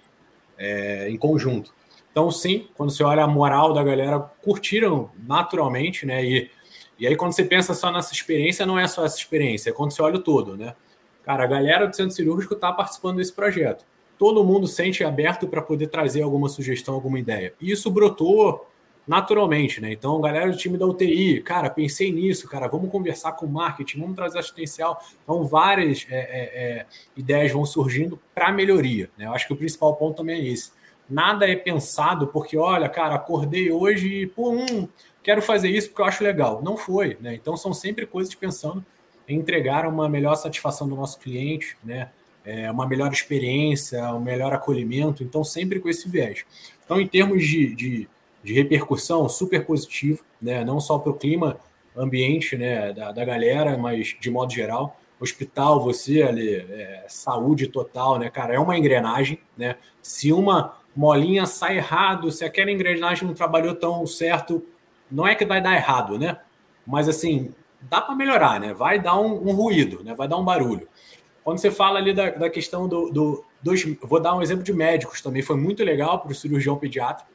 [0.56, 1.72] É, em conjunto.
[2.10, 6.24] Então, sim, quando você olha a moral da galera, curtiram naturalmente, né?
[6.24, 6.50] E,
[6.98, 9.92] e aí, quando você pensa só nessa experiência, não é só essa experiência, é quando
[9.92, 10.74] você olha o todo, né?
[11.22, 13.84] Cara, a galera do centro cirúrgico está participando desse projeto.
[14.18, 17.54] Todo mundo sente aberto para poder trazer alguma sugestão, alguma ideia.
[17.60, 18.66] E isso brotou
[19.08, 19.92] naturalmente, né?
[19.92, 24.00] Então, galera do time da UTI, cara, pensei nisso, cara, vamos conversar com o marketing,
[24.00, 25.02] vamos trazer assistencial.
[25.22, 26.42] Então, várias é, é,
[26.80, 29.26] é, ideias vão surgindo para melhoria, né?
[29.26, 30.72] Eu acho que o principal ponto também é esse.
[31.08, 34.52] Nada é pensado porque, olha, cara, acordei hoje e, pô,
[35.28, 36.62] quero fazer isso porque eu acho legal.
[36.62, 37.34] Não foi, né?
[37.34, 38.84] Então, são sempre coisas pensando
[39.28, 42.10] em entregar uma melhor satisfação do nosso cliente, né?
[42.44, 46.46] É, uma melhor experiência, um melhor acolhimento, então sempre com esse viés.
[46.82, 48.08] Então, em termos de, de
[48.42, 50.64] de repercussão super positiva, né?
[50.64, 51.58] não só para o clima
[51.96, 54.98] ambiente né, da, da, galera, mas de modo geral.
[55.20, 58.54] Hospital, você ali, é, saúde total, né, cara?
[58.54, 59.74] É uma engrenagem, né?
[60.00, 64.64] Se uma molinha sai errado, se aquela engrenagem não trabalhou tão certo,
[65.10, 66.38] não é que vai dar errado, né?
[66.86, 68.72] Mas assim, dá para melhorar, né?
[68.72, 70.14] Vai dar um, um, ruído, né?
[70.14, 70.88] Vai dar um barulho.
[71.44, 74.72] Quando você fala ali da, da questão do, do dos, vou dar um exemplo de
[74.72, 77.26] médicos também, foi muito legal para o cirurgião pediatra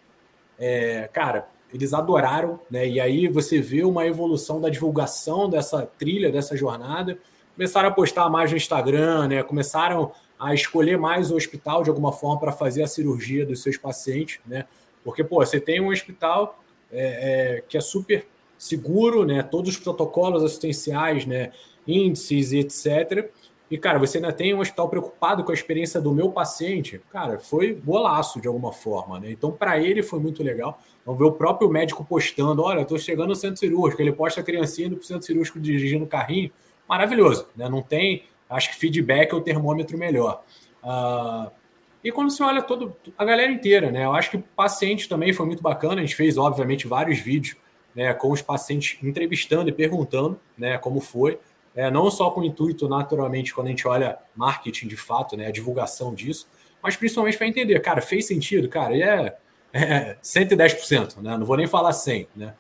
[0.58, 2.88] é, cara, eles adoraram, né?
[2.88, 7.18] E aí você vê uma evolução da divulgação dessa trilha, dessa jornada.
[7.56, 9.44] Começaram a postar mais no Instagram, né?
[9.44, 13.78] Começaram a escolher mais o hospital de alguma forma para fazer a cirurgia dos seus
[13.78, 14.66] pacientes, né?
[15.04, 16.60] Porque, pô, você tem um hospital
[16.94, 18.26] é, é, que é super
[18.58, 19.44] seguro, né?
[19.44, 21.52] Todos os protocolos assistenciais, né?
[21.86, 23.30] Índices, etc.
[23.70, 27.02] E, cara, você ainda tem um hospital preocupado com a experiência do meu paciente.
[27.10, 29.32] Cara, foi golaço de alguma forma, né?
[29.32, 30.80] Então, para ele foi muito legal.
[31.02, 34.02] Então, ver o próprio médico postando: olha, estou chegando no centro cirúrgico.
[34.02, 36.52] Ele posta a criancinha indo para o centro cirúrgico dirigindo o carrinho.
[36.88, 37.68] Maravilhoso, né?
[37.68, 40.44] Não tem, acho que feedback é o termômetro melhor.
[40.84, 41.50] Uh,
[42.04, 44.06] e quando você olha todo, a galera inteira, né?
[44.06, 46.02] Eu acho que o paciente também foi muito bacana.
[46.02, 47.56] A gente fez, obviamente, vários vídeos
[47.96, 51.40] né, com os pacientes entrevistando e perguntando né, como foi
[51.76, 55.48] é, não só com o intuito, naturalmente, quando a gente olha marketing de fato, né,
[55.48, 56.48] a divulgação disso,
[56.82, 59.38] mas principalmente para entender, cara, fez sentido, cara, e é,
[59.74, 61.38] é 110%, né?
[61.38, 62.54] Não vou nem falar 100, né?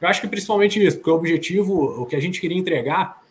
[0.00, 3.22] Eu acho que principalmente isso, porque o objetivo, o que a gente queria entregar,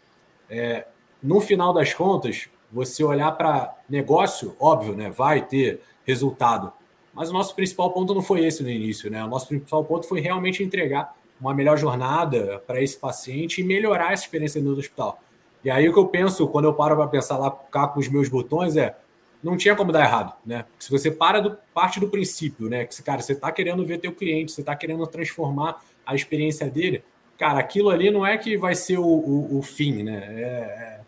[0.49, 0.85] é,
[1.21, 5.09] no final das contas, você olhar para negócio, óbvio, né?
[5.09, 6.71] Vai ter resultado.
[7.13, 9.23] Mas o nosso principal ponto não foi esse no início, né?
[9.23, 14.13] O nosso principal ponto foi realmente entregar uma melhor jornada para esse paciente e melhorar
[14.13, 15.19] essa experiência no hospital.
[15.63, 18.07] E aí o que eu penso, quando eu paro para pensar lá cá com os
[18.07, 18.95] meus botões, é
[19.41, 20.65] não tinha como dar errado, né?
[20.77, 22.85] Se você para do parte do princípio, né?
[22.85, 27.03] Que, cara, você está querendo ver teu cliente, você está querendo transformar a experiência dele,
[27.37, 30.25] cara, aquilo ali não é que vai ser o, o, o fim, né?
[30.29, 30.98] É, é,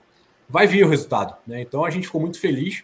[0.52, 1.62] vai vir o resultado, né?
[1.62, 2.84] Então a gente ficou muito feliz,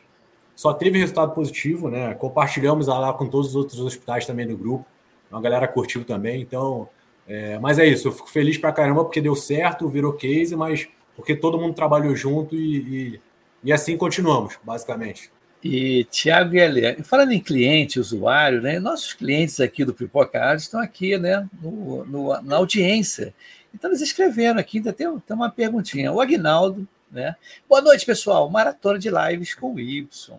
[0.55, 2.13] só teve resultado positivo, né?
[2.13, 4.85] Compartilhamos lá com todos os outros hospitais também do grupo,
[5.31, 6.87] a galera curtiu também, então.
[7.27, 10.87] É, mas é isso, eu fico feliz pra caramba porque deu certo, virou case, mas
[11.13, 13.21] porque todo mundo trabalhou junto e, e,
[13.65, 15.29] e assim continuamos, basicamente.
[15.61, 18.79] E Tiago e Helena, falando em cliente, usuário, né?
[18.79, 21.49] Nossos clientes aqui do Pipoca estão aqui, né?
[21.61, 23.33] No, no, na audiência.
[23.73, 26.13] Então eles escreveram aqui, ainda tem, tem uma perguntinha.
[26.13, 27.35] O Agnaldo, né?
[27.67, 28.49] Boa noite, pessoal.
[28.49, 30.37] Maratona de lives com o Y.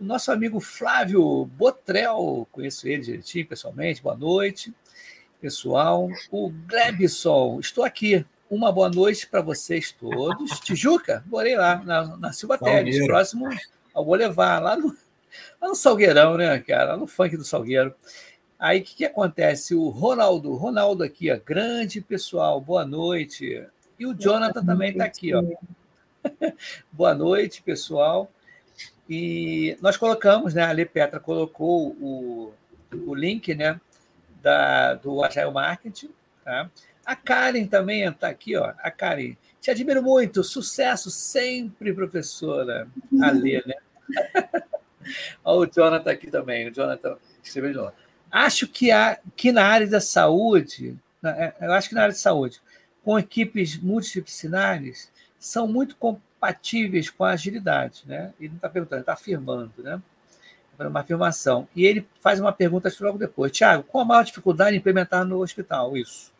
[0.00, 4.02] O nosso amigo Flávio Botrel, conheço ele direitinho pessoalmente.
[4.02, 4.72] Boa noite,
[5.40, 6.08] pessoal.
[6.30, 10.58] O Glebson, estou aqui uma boa noite para vocês todos.
[10.60, 13.48] Tijuca, morei lá, na, na Silva Teles, próximo
[13.94, 14.96] ao vou levar, lá no,
[15.60, 16.92] lá no Salgueirão, né, cara?
[16.92, 17.94] Lá no funk do Salgueiro.
[18.58, 19.74] Aí o que, que acontece?
[19.74, 23.66] O Ronaldo, Ronaldo aqui, ó, grande pessoal, boa noite.
[23.98, 25.42] E o Jonathan também está aqui, ó.
[26.92, 28.30] boa noite, pessoal.
[29.08, 30.62] E nós colocamos, né?
[30.62, 32.52] A Ale Petra colocou o,
[32.92, 33.80] o link, né?
[34.42, 36.10] Da, do Agile Marketing,
[36.44, 36.70] tá?
[37.04, 38.72] A Karen também está aqui, ó.
[38.78, 42.88] A Karen, te admiro muito, sucesso sempre, professora.
[43.20, 43.74] A ler, né?
[45.44, 47.92] o Jonathan aqui também, o Jonathan escreveu de novo.
[48.30, 52.20] Acho que, há, que na área da saúde, é, eu acho que na área de
[52.20, 52.60] saúde,
[53.02, 55.10] com equipes multidisciplinares,
[55.40, 58.32] são muito compatíveis com a agilidade, né?
[58.38, 60.00] Ele não está perguntando, ele está afirmando, né?
[60.78, 61.66] Uma afirmação.
[61.74, 63.50] E ele faz uma pergunta logo depois.
[63.52, 66.32] Tiago, qual a maior dificuldade em implementar no hospital isso?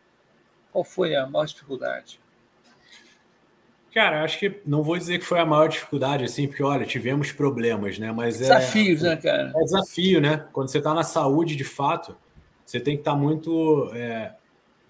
[0.70, 2.20] Qual foi a maior dificuldade?
[3.92, 7.32] Cara, acho que não vou dizer que foi a maior dificuldade, assim, porque, olha, tivemos
[7.32, 8.12] problemas, né?
[8.12, 9.52] Mas Desafios, é, né, cara?
[9.54, 10.46] É desafio, né?
[10.52, 12.16] Quando você está na saúde, de fato,
[12.64, 13.90] você tem que estar tá muito.
[13.94, 14.32] É,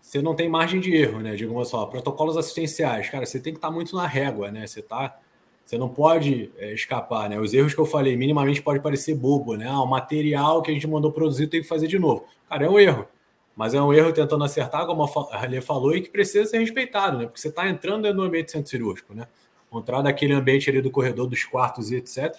[0.00, 1.36] você não tem margem de erro, né?
[1.36, 4.66] Digamos só, protocolos assistenciais, cara, você tem que estar tá muito na régua, né?
[4.66, 5.18] Você tá.
[5.64, 7.38] Você não pode é, escapar, né?
[7.38, 9.68] Os erros que eu falei, minimamente pode parecer bobo, né?
[9.68, 12.24] Ah, o material que a gente mandou produzir tem que fazer de novo.
[12.48, 13.06] Cara, é um erro.
[13.54, 17.18] Mas é um erro tentando acertar, como a Lê falou, e que precisa ser respeitado,
[17.18, 17.26] né?
[17.26, 19.28] Porque você está entrando no ambiente centro cirúrgico, né?
[19.72, 22.34] Entrar daquele ambiente ali do corredor dos quartos e etc.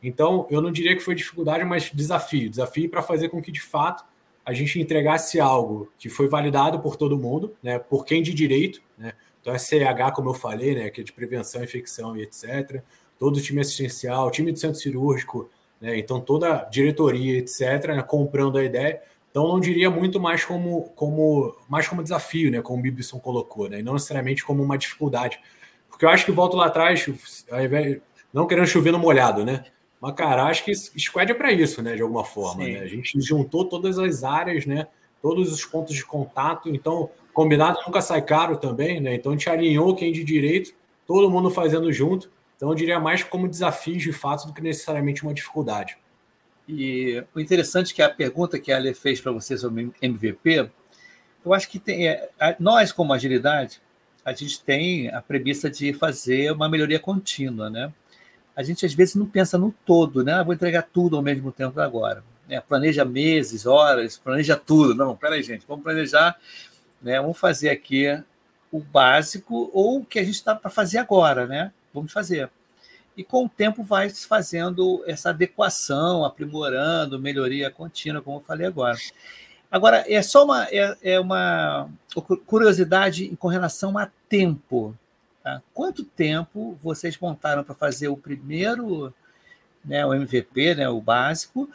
[0.00, 2.48] Então, eu não diria que foi dificuldade, mas desafio.
[2.48, 4.04] Desafio para fazer com que, de fato,
[4.48, 7.78] a gente entregasse algo que foi validado por todo mundo, né?
[7.78, 9.12] Por quem de direito, né?
[9.42, 10.88] Então, é CH, como eu falei, né?
[10.88, 12.82] Que é de prevenção, infecção e etc.
[13.18, 15.98] Todo o time assistencial, time do centro cirúrgico, né?
[15.98, 18.02] Então, toda a diretoria, etc., né?
[18.02, 19.02] comprando a ideia.
[19.30, 22.62] Então, não diria muito mais como, como, mais como desafio, né?
[22.62, 23.80] Como o Bibson colocou, né?
[23.80, 25.38] E não necessariamente como uma dificuldade.
[25.90, 27.06] Porque eu acho que volto lá atrás,
[28.32, 29.66] não querendo chover no molhado, né?
[30.00, 31.96] Mas, cara, acho que Squad é para isso, né?
[31.96, 32.64] De alguma forma.
[32.64, 32.78] Né?
[32.80, 34.86] A gente juntou todas as áreas, né?
[35.20, 36.68] Todos os pontos de contato.
[36.68, 39.14] Então, combinado nunca sai caro também, né?
[39.14, 40.72] Então, a gente alinhou quem de direito,
[41.06, 42.30] todo mundo fazendo junto.
[42.56, 45.96] Então, eu diria mais como desafio de fato do que necessariamente uma dificuldade.
[46.68, 50.68] E o interessante é que a pergunta que a Ale fez para você sobre MVP,
[51.44, 52.30] eu acho que tem, é,
[52.60, 53.80] nós, como agilidade,
[54.24, 57.92] a gente tem a premissa de fazer uma melhoria contínua, né?
[58.58, 60.32] A gente às vezes não pensa no todo, né?
[60.32, 62.24] Ah, vou entregar tudo ao mesmo tempo agora.
[62.48, 62.60] Né?
[62.60, 64.96] Planeja meses, horas, planeja tudo.
[64.96, 66.36] Não, peraí, gente, vamos planejar,
[67.00, 67.20] né?
[67.20, 68.20] Vamos fazer aqui
[68.72, 71.72] o básico ou o que a gente está para fazer agora, né?
[71.94, 72.50] Vamos fazer.
[73.16, 78.66] E com o tempo vai se fazendo essa adequação, aprimorando, melhoria contínua, como eu falei
[78.66, 78.98] agora.
[79.70, 81.88] Agora, é só uma, é, é uma
[82.44, 84.96] curiosidade com relação a tempo.
[85.48, 85.62] Tá?
[85.72, 89.14] Quanto tempo vocês montaram para fazer o primeiro,
[89.82, 91.70] né, o MVP, né, o básico,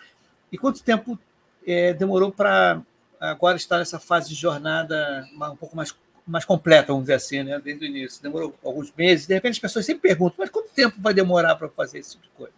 [0.51, 1.17] e quanto tempo
[1.65, 2.83] é, demorou para
[3.19, 5.95] agora estar nessa fase de jornada um pouco mais,
[6.27, 8.21] mais completa, vamos dizer assim, né, desde o início?
[8.21, 9.25] Demorou alguns meses.
[9.25, 12.25] De repente as pessoas sempre perguntam, mas quanto tempo vai demorar para fazer esse tipo
[12.25, 12.53] de coisa?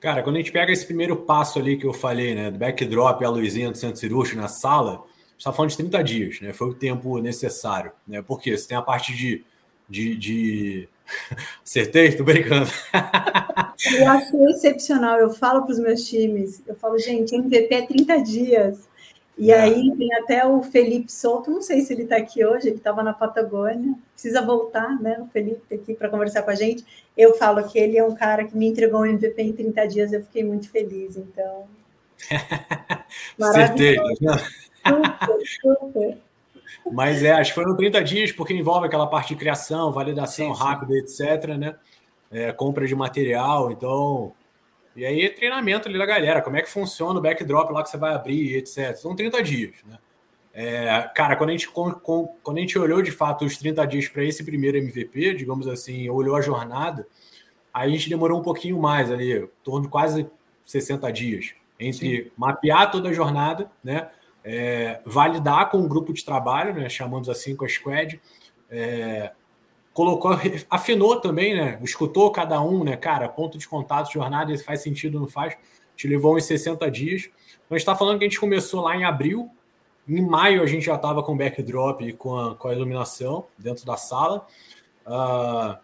[0.00, 3.22] Cara, quando a gente pega esse primeiro passo ali que eu falei, né, do backdrop
[3.22, 5.04] a luzinha do centro cirúrgico na sala,
[5.38, 6.52] está falando de 30 dias, né?
[6.52, 8.20] Foi o tempo necessário, né?
[8.20, 9.44] Porque você tem a parte de.
[9.88, 10.88] De, de...
[11.64, 12.16] Acertei?
[12.16, 12.70] Tô brincando.
[13.92, 15.18] eu acho excepcional.
[15.18, 18.88] Eu falo para os meus times, eu falo, gente, MVP é 30 dias.
[19.38, 19.60] E é.
[19.60, 23.02] aí tem até o Felipe Souto, não sei se ele está aqui hoje, ele estava
[23.02, 26.84] na Patagônia, precisa voltar, né, o Felipe aqui para conversar com a gente.
[27.14, 30.12] Eu falo que ele é um cara que me entregou um MVP em 30 dias,
[30.12, 31.66] eu fiquei muito feliz, então.
[33.52, 34.02] Certeza.
[34.86, 36.18] Super, super.
[36.92, 40.54] Mas é, acho que foram 30 dias, porque envolve aquela parte de criação, validação sim,
[40.54, 40.62] sim.
[40.62, 41.76] rápida, etc., né?
[42.30, 44.32] É, compra de material, então
[44.96, 47.98] e aí treinamento ali da galera, como é que funciona o backdrop lá que você
[47.98, 48.96] vai abrir, etc.
[48.96, 49.98] São 30 dias, né?
[50.58, 54.24] É, cara, quando a, gente, quando a gente olhou de fato os 30 dias para
[54.24, 57.06] esse primeiro MVP, digamos assim, olhou a jornada,
[57.74, 60.26] aí a gente demorou um pouquinho mais ali, em torno de quase
[60.64, 62.30] 60 dias, entre Sim.
[62.38, 64.08] mapear toda a jornada, né?
[64.48, 66.88] É, validar com o grupo de trabalho, né?
[66.88, 68.20] Chamamos assim com a squad,
[68.70, 69.32] é,
[69.92, 70.30] colocou,
[70.70, 71.80] afinou também, né?
[71.82, 72.96] Escutou cada um, né?
[72.96, 75.56] Cara, ponto de contato, jornada, faz sentido, não faz?
[75.96, 77.22] Te levou uns 60 dias.
[77.24, 79.50] Então, a gente está falando que a gente começou lá em abril.
[80.08, 83.84] Em maio a gente já estava com backdrop e com a, com a iluminação dentro
[83.84, 84.46] da sala.
[85.04, 85.76] Uh,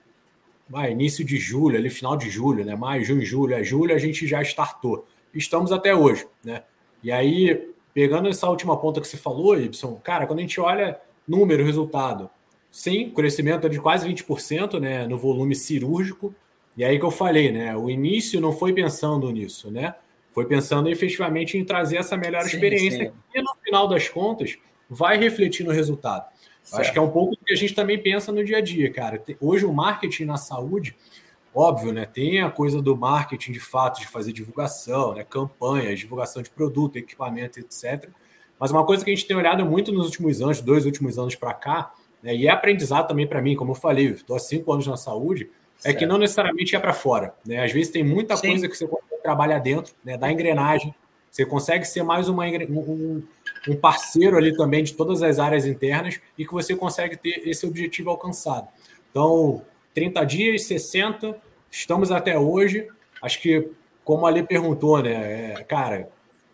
[0.88, 2.76] início de julho, ali final de julho, né?
[2.76, 5.04] Maio, junho, julho, é julho, a gente já startou.
[5.34, 6.62] Estamos até hoje, né?
[7.02, 9.70] E aí, pegando essa última ponta que você falou, Y,
[10.02, 12.30] cara, quando a gente olha número, resultado,
[12.72, 16.34] Sim, crescimento de quase 20% né, no volume cirúrgico.
[16.74, 17.76] E aí que eu falei, né?
[17.76, 19.94] O início não foi pensando nisso, né?
[20.30, 23.38] Foi pensando efetivamente em trazer essa melhor sim, experiência sim.
[23.38, 24.56] e no final das contas
[24.88, 26.32] vai refletir no resultado.
[26.72, 28.90] Acho que é um pouco do que a gente também pensa no dia a dia,
[28.90, 29.22] cara.
[29.38, 30.96] Hoje o marketing na saúde,
[31.54, 32.06] óbvio, né?
[32.06, 35.24] Tem a coisa do marketing de fato, de fazer divulgação, né?
[35.24, 38.08] Campanhas, divulgação de produto, equipamento, etc.
[38.58, 41.34] Mas uma coisa que a gente tem olhado muito nos últimos anos, dois últimos anos
[41.34, 41.92] para cá,
[42.22, 44.96] né, e é aprendizado também para mim, como eu falei, estou há cinco anos na
[44.96, 45.96] saúde, certo.
[45.96, 47.34] é que não necessariamente é para fora.
[47.44, 47.62] Né?
[47.62, 48.50] Às vezes tem muita Sim.
[48.50, 50.94] coisa que você consegue trabalhar dentro, né, da engrenagem,
[51.28, 53.22] você consegue ser mais uma, um,
[53.68, 57.66] um parceiro ali também de todas as áreas internas e que você consegue ter esse
[57.66, 58.68] objetivo alcançado.
[59.10, 59.62] Então,
[59.94, 61.36] 30 dias, 60,
[61.70, 62.88] estamos até hoje.
[63.22, 63.70] Acho que,
[64.04, 66.08] como Ali perguntou, né, é, cara,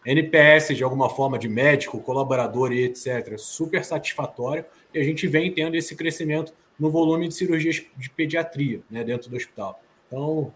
[0.04, 5.52] NPS de alguma forma de médico, colaborador e etc., super satisfatório e a gente vem
[5.52, 9.82] tendo esse crescimento no volume de cirurgias de pediatria né, dentro do hospital.
[10.06, 10.52] Então,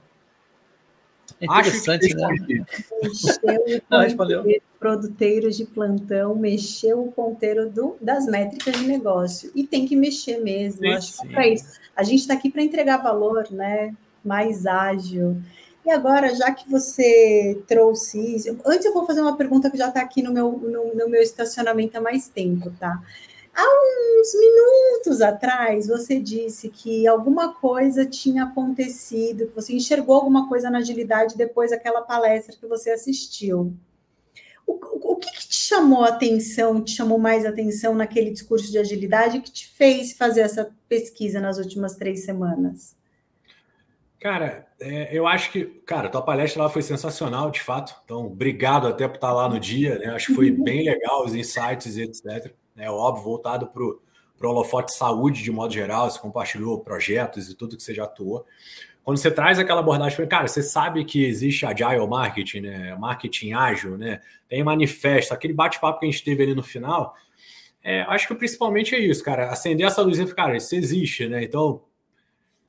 [1.42, 2.64] é interessante, né?
[3.02, 9.52] Mexeu o produteiros de plantão, mexeu o ponteiro do, das métricas de negócio.
[9.54, 10.80] E tem que mexer mesmo.
[10.80, 11.80] Sim, acho que é para isso.
[11.94, 13.94] A gente está aqui para entregar valor, né?
[14.24, 15.40] mais ágil.
[15.84, 19.88] E agora, já que você trouxe isso, antes eu vou fazer uma pergunta que já
[19.88, 23.02] está aqui no meu, no, no, meu estacionamento há mais tempo, tá?
[23.54, 30.48] Há uns minutos atrás, você disse que alguma coisa tinha acontecido, que você enxergou alguma
[30.48, 33.76] coisa na agilidade depois daquela palestra que você assistiu.
[34.66, 38.70] O, o, o que, que, te chamou a atenção, te chamou mais atenção naquele discurso
[38.70, 42.96] de agilidade que te fez fazer essa pesquisa nas últimas três semanas?
[44.18, 48.00] Cara, é, eu acho que, cara, tua palestra lá foi sensacional, de fato.
[48.04, 50.06] Então, obrigado até por estar lá no dia, né?
[50.06, 52.54] Acho que foi bem legal os insights e etc.
[52.76, 54.00] É óbvio, voltado para o
[54.42, 58.46] holofote saúde de modo geral, você compartilhou projetos e tudo que você já atuou.
[59.04, 62.94] Quando você traz aquela abordagem, cara, você sabe que existe agile marketing, né?
[62.94, 64.20] Marketing ágil, né?
[64.48, 67.14] Tem manifesto, aquele bate-papo que a gente teve ali no final.
[67.82, 69.50] É, acho que principalmente é isso, cara.
[69.50, 71.42] Acender essa luzinha, cara, isso existe, né?
[71.42, 71.82] Então,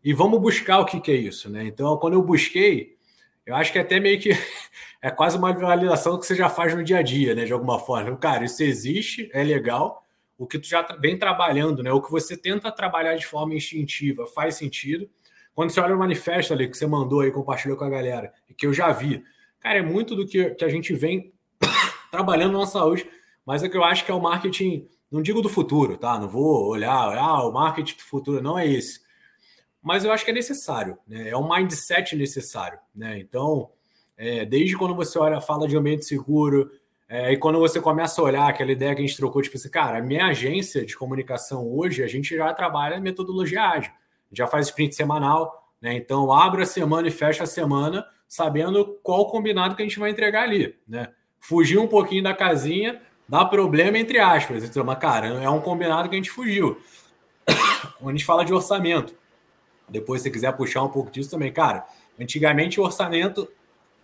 [0.03, 1.65] e vamos buscar o que, que é isso, né?
[1.65, 2.97] Então, quando eu busquei,
[3.45, 4.31] eu acho que é até meio que
[5.01, 7.45] é quase uma validação que você já faz no dia a dia, né?
[7.45, 8.15] De alguma forma.
[8.17, 10.05] Cara, isso existe, é legal.
[10.37, 11.91] O que tu já vem trabalhando, né?
[11.91, 15.09] O que você tenta trabalhar de forma instintiva faz sentido.
[15.53, 18.53] Quando você olha o manifesto ali que você mandou aí, compartilhou com a galera, e
[18.53, 19.23] que eu já vi,
[19.59, 21.31] cara, é muito do que, que a gente vem
[22.09, 23.07] trabalhando na saúde,
[23.45, 26.17] mas é que eu acho que é o marketing, não digo do futuro, tá?
[26.17, 29.02] Não vou olhar, ah, o marketing do futuro, não é esse
[29.83, 31.29] mas eu acho que é necessário, né?
[31.29, 32.79] é um mindset necessário.
[32.95, 33.19] Né?
[33.19, 33.69] Então,
[34.17, 36.71] é, desde quando você olha, fala de ambiente seguro,
[37.09, 39.69] é, e quando você começa a olhar aquela ideia que a gente trocou, tipo assim,
[39.69, 43.91] cara, a minha agência de comunicação hoje, a gente já trabalha metodologia ágil,
[44.31, 45.93] já faz sprint semanal, né?
[45.95, 50.09] Então, abre a semana e fecha a semana, sabendo qual combinado que a gente vai
[50.09, 51.09] entregar ali, né?
[51.39, 54.63] Fugir um pouquinho da casinha dá problema, entre aspas.
[54.63, 56.81] Então, mas, cara, é um combinado que a gente fugiu.
[57.99, 59.13] Quando a gente fala de orçamento,
[59.89, 61.85] depois, se quiser puxar um pouco disso também, cara.
[62.19, 63.47] Antigamente o orçamento.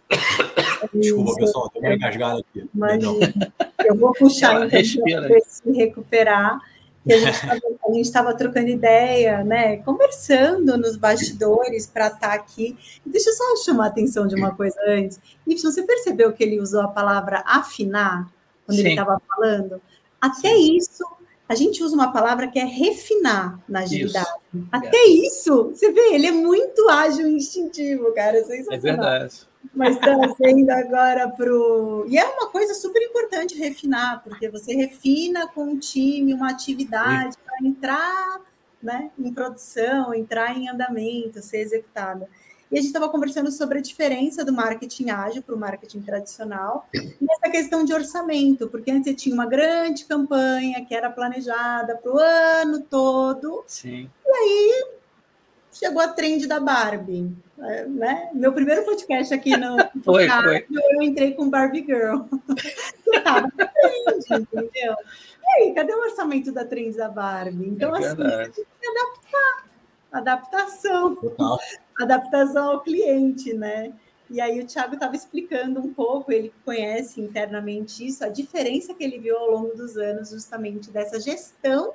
[0.93, 2.67] Desculpa, pessoal, tô meio engasgado aqui.
[2.73, 3.53] Imagina.
[3.85, 6.59] Eu vou puxar então para se recuperar.
[7.07, 9.77] a gente estava trocando ideia, né?
[9.77, 12.77] Conversando nos bastidores para estar tá aqui.
[13.05, 15.19] Deixa eu só chamar a atenção de uma coisa antes.
[15.47, 18.31] Y, você percebeu que ele usou a palavra afinar
[18.65, 18.81] quando Sim.
[18.81, 19.81] ele estava falando?
[20.21, 20.77] Até Sim.
[20.77, 21.03] isso
[21.49, 24.29] a gente usa uma palavra que é refinar na agilidade.
[24.53, 24.67] Isso.
[24.71, 25.07] Até é.
[25.07, 28.37] isso, você vê, ele é muito ágil e instintivo, cara.
[28.37, 29.49] É, é verdade.
[29.73, 32.05] Mas trazendo agora para o.
[32.07, 37.35] E é uma coisa super importante refinar, porque você refina com o time uma atividade
[37.43, 38.41] para entrar
[38.81, 42.29] né, em produção, entrar em andamento, ser executada.
[42.71, 46.87] E a gente estava conversando sobre a diferença do marketing ágil para o marketing tradicional
[46.93, 51.95] e essa questão de orçamento, porque antes você tinha uma grande campanha que era planejada
[51.95, 53.63] para o ano todo.
[53.65, 54.07] Sim.
[54.23, 54.85] E aí
[55.73, 57.35] chegou a trend da Barbie.
[57.57, 58.29] É, né?
[58.33, 60.65] Meu primeiro podcast aqui no foi, foi.
[60.69, 62.21] eu entrei com Barbie Girl.
[63.03, 64.95] Trend, entendeu?
[65.43, 67.67] E aí, cadê o orçamento da trend da Barbie?
[67.67, 69.69] Então, é assim, a gente tem que adaptar.
[70.11, 71.15] Adaptação.
[71.15, 71.59] Total
[71.99, 73.93] adaptação ao cliente, né?
[74.29, 79.03] E aí o Thiago estava explicando um pouco, ele conhece internamente isso, a diferença que
[79.03, 81.93] ele viu ao longo dos anos, justamente dessa gestão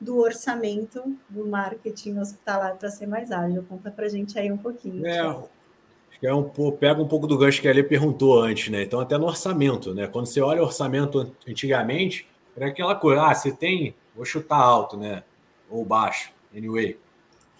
[0.00, 3.64] do orçamento do marketing hospitalar para ser mais ágil.
[3.68, 5.06] Conta para a gente aí um pouquinho.
[5.06, 8.82] É, acho que é um, pega um pouco do gancho que a perguntou antes, né?
[8.82, 10.06] Então, até no orçamento, né?
[10.06, 12.26] Quando você olha o orçamento antigamente,
[12.56, 15.22] era aquela coisa, ah, você tem, vou chutar alto, né?
[15.68, 16.98] Ou baixo, anyway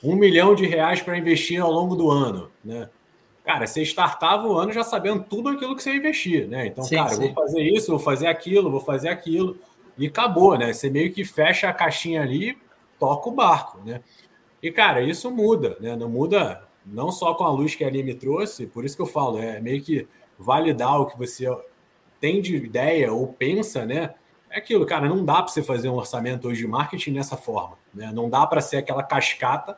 [0.04, 2.88] um milhão de reais para investir ao longo do ano, né?
[3.42, 6.66] Cara, você startava o ano já sabendo tudo aquilo que você ia investir, né?
[6.66, 7.20] Então, sim, cara, sim.
[7.26, 9.58] vou fazer isso, vou fazer aquilo, vou fazer aquilo,
[9.98, 10.72] e acabou, né?
[10.72, 12.56] Você meio que fecha a caixinha ali,
[12.98, 14.00] toca o barco, né?
[14.62, 15.94] E, cara, isso muda, né?
[15.94, 19.02] Não muda não só com a luz que a Ali me trouxe, por isso que
[19.02, 20.06] eu falo, é meio que
[20.38, 21.46] validar o que você
[22.20, 24.14] tem de ideia ou pensa, né?
[24.50, 27.76] É aquilo, cara, não dá para você fazer um orçamento hoje de marketing nessa forma,
[27.92, 28.10] né?
[28.12, 29.76] Não dá para ser aquela cascata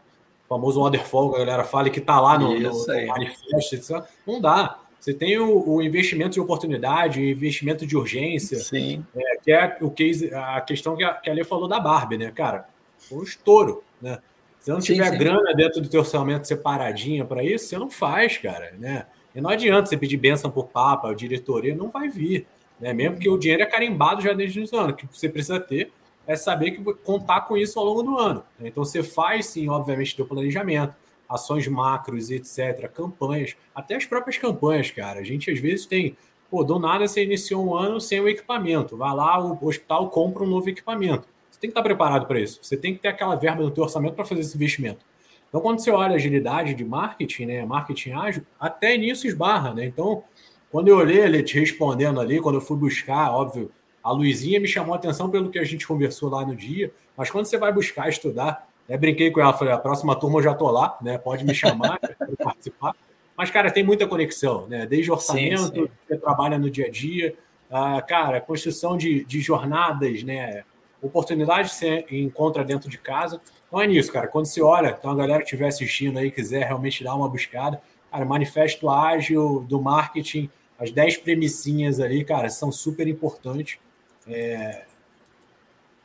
[0.49, 4.81] famoso waterfall que a galera fala que está lá no, no, no manifesto, não dá.
[4.99, 9.05] Você tem o, o, investimento de oportunidade, o investimento de urgência, Sim.
[9.15, 12.19] É, que é o case, a questão que a, que a Lê falou da Barbie,
[12.19, 12.67] né, cara?
[13.13, 14.19] Um estouro, né?
[14.59, 18.37] Se não tiver sim, grana dentro do teu orçamento separadinha para isso, você não faz,
[18.39, 19.07] cara, né?
[19.33, 22.45] E não adianta você pedir benção por papa, diretoria, não vai vir,
[22.81, 22.93] né?
[22.93, 25.93] Mesmo que o dinheiro é carimbado já desde os anos, que você precisa ter
[26.27, 28.43] é saber que contar com isso ao longo do ano.
[28.59, 28.69] Né?
[28.69, 30.95] Então você faz sim, obviamente, teu planejamento,
[31.29, 35.21] ações macros, etc., campanhas, até as próprias campanhas, cara.
[35.21, 36.17] A gente às vezes tem,
[36.51, 40.43] pô, do nada você iniciou um ano sem o equipamento, vai lá, o hospital compra
[40.43, 41.29] um novo equipamento.
[41.51, 42.59] Você tem que estar preparado para isso.
[42.63, 45.05] Você tem que ter aquela verba no teu orçamento para fazer esse investimento.
[45.49, 49.87] Então, quando você olha agilidade de marketing, né, marketing ágil, até nisso esbarra, né?
[49.87, 50.23] Então,
[50.71, 53.71] quando eu olhei ele te respondendo ali, quando eu fui buscar, óbvio,
[54.07, 57.29] a Luizinha me chamou a atenção pelo que a gente conversou lá no dia, mas
[57.29, 60.55] quando você vai buscar estudar, né, brinquei com ela, falei, a próxima turma eu já
[60.55, 61.19] tô lá, né?
[61.19, 62.95] Pode me chamar para participar.
[63.37, 64.87] Mas, cara, tem muita conexão, né?
[64.87, 65.89] Desde orçamento, sim, sim.
[66.07, 67.35] você trabalha no dia a dia,
[67.69, 70.63] uh, cara, construção de, de jornadas, né?
[71.03, 73.41] Oportunidade você encontra dentro de casa.
[73.67, 74.29] Então é nisso, cara.
[74.29, 77.83] Quando você olha, então a galera que estiver assistindo aí, quiser realmente dar uma buscada,
[78.13, 80.49] cara, manifesto ágil do marketing,
[80.79, 83.79] as 10 premissinhas ali, cara, são super importantes.
[84.27, 84.85] É...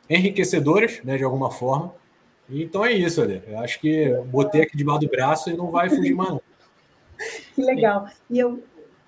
[0.08, 1.94] Enriquecedoras, né, de alguma forma.
[2.48, 3.42] Então é isso, ali.
[3.46, 6.30] Eu acho que botei aqui debaixo do braço e não vai fugir mais.
[6.30, 6.42] Não.
[7.54, 8.08] Que legal.
[8.28, 8.62] E eu.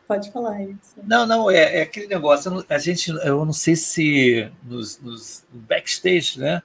[0.06, 0.96] Pode falar isso.
[1.02, 2.64] Não, não, é, é aquele negócio.
[2.68, 6.62] a gente, eu não sei se nos, nos backstage, né?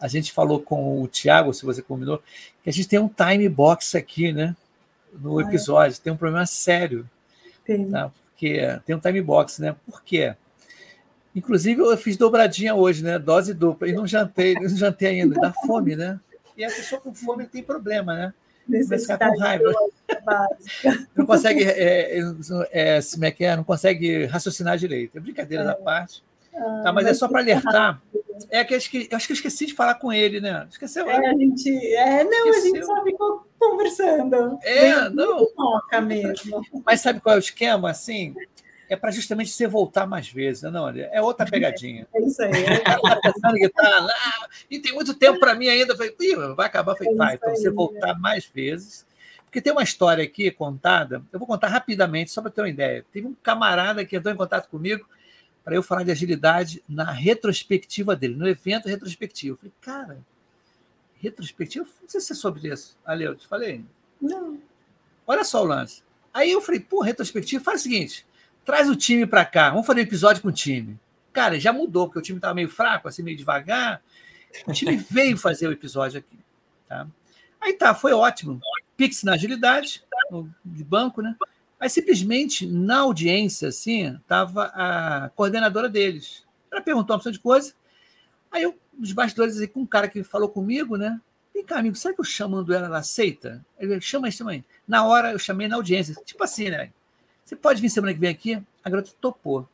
[0.00, 2.22] A gente falou com o Tiago, se você combinou,
[2.62, 4.54] que a gente tem um time box aqui, né?
[5.12, 5.96] No episódio.
[5.96, 6.04] Ah, é.
[6.04, 7.08] Tem um problema sério.
[7.64, 7.90] Tem.
[7.90, 8.12] Tá?
[8.30, 9.74] Porque tem um time box, né?
[9.84, 10.34] Por quê?
[11.36, 13.18] Inclusive, eu fiz dobradinha hoje, né?
[13.18, 13.86] Dose dupla.
[13.88, 15.38] E não jantei, não jantei ainda.
[15.38, 16.18] Dá fome, né?
[16.56, 18.34] E a pessoa com fome tem problema, né?
[18.68, 19.72] necessidade com raiva.
[21.14, 22.24] não consegue, é, é,
[22.72, 23.56] é, como é que é?
[23.56, 25.16] Não consegue raciocinar direito.
[25.16, 25.66] É brincadeira é.
[25.66, 26.22] da parte.
[26.54, 28.00] Ah, tá, mas é só para alertar.
[28.50, 30.66] É que, acho que eu acho que eu esqueci de falar com ele, né?
[30.70, 31.08] Esqueceu?
[31.08, 31.94] É, a gente.
[31.94, 32.60] É, não, Esqueceu.
[32.60, 34.58] a gente só ficou conversando.
[34.62, 35.46] É, não.
[35.46, 36.62] Toca mesmo.
[36.84, 37.90] Mas sabe qual é o esquema?
[37.90, 38.34] Assim,
[38.88, 40.62] é para justamente você voltar mais vezes.
[40.62, 40.70] Né?
[40.70, 42.06] Não, é outra pegadinha.
[42.14, 42.52] É isso aí.
[43.06, 45.96] Tá pensando que tá lá, e tem muito tempo para mim ainda.
[45.96, 46.14] falei,
[46.54, 46.96] vai acabar.
[46.96, 49.06] falei, é vai, então você voltar mais vezes.
[49.44, 53.04] Porque tem uma história aqui contada, eu vou contar rapidamente, só para ter uma ideia.
[53.12, 55.08] Teve um camarada que entrou em contato comigo
[55.64, 59.54] para eu falar de agilidade na retrospectiva dele, no evento retrospectivo.
[59.54, 60.18] Eu falei, cara,
[61.16, 61.86] retrospectiva?
[62.02, 62.98] Não sei se é sobre isso.
[63.04, 63.84] Ali, eu te falei.
[64.20, 64.60] Não.
[65.26, 66.02] Olha só o lance.
[66.32, 68.26] Aí eu falei, pô, retrospectiva, faz o seguinte:
[68.66, 70.98] Traz o time para cá, vamos fazer um episódio com o time.
[71.32, 74.02] Cara, já mudou, porque o time estava meio fraco, assim, meio devagar.
[74.66, 76.36] O time veio fazer o episódio aqui.
[76.88, 77.06] Tá?
[77.60, 78.60] Aí tá, foi ótimo.
[78.96, 80.02] Pix na agilidade,
[80.64, 81.36] de banco, né?
[81.78, 86.44] Aí simplesmente na audiência, assim, estava a coordenadora deles.
[86.68, 87.72] Ela perguntou uma opção de coisa.
[88.50, 91.20] Aí eu, os bastidores, assim, com um cara que falou comigo, né?
[91.54, 93.64] Vem cá, amigo, será que eu chamando ela, ela aceita?
[93.78, 94.64] Ele chama aí, chama aí.
[94.88, 96.16] Na hora eu chamei na audiência.
[96.24, 96.90] Tipo assim, né?
[97.46, 98.60] Você pode vir semana que vem aqui?
[98.82, 99.68] A garota topou.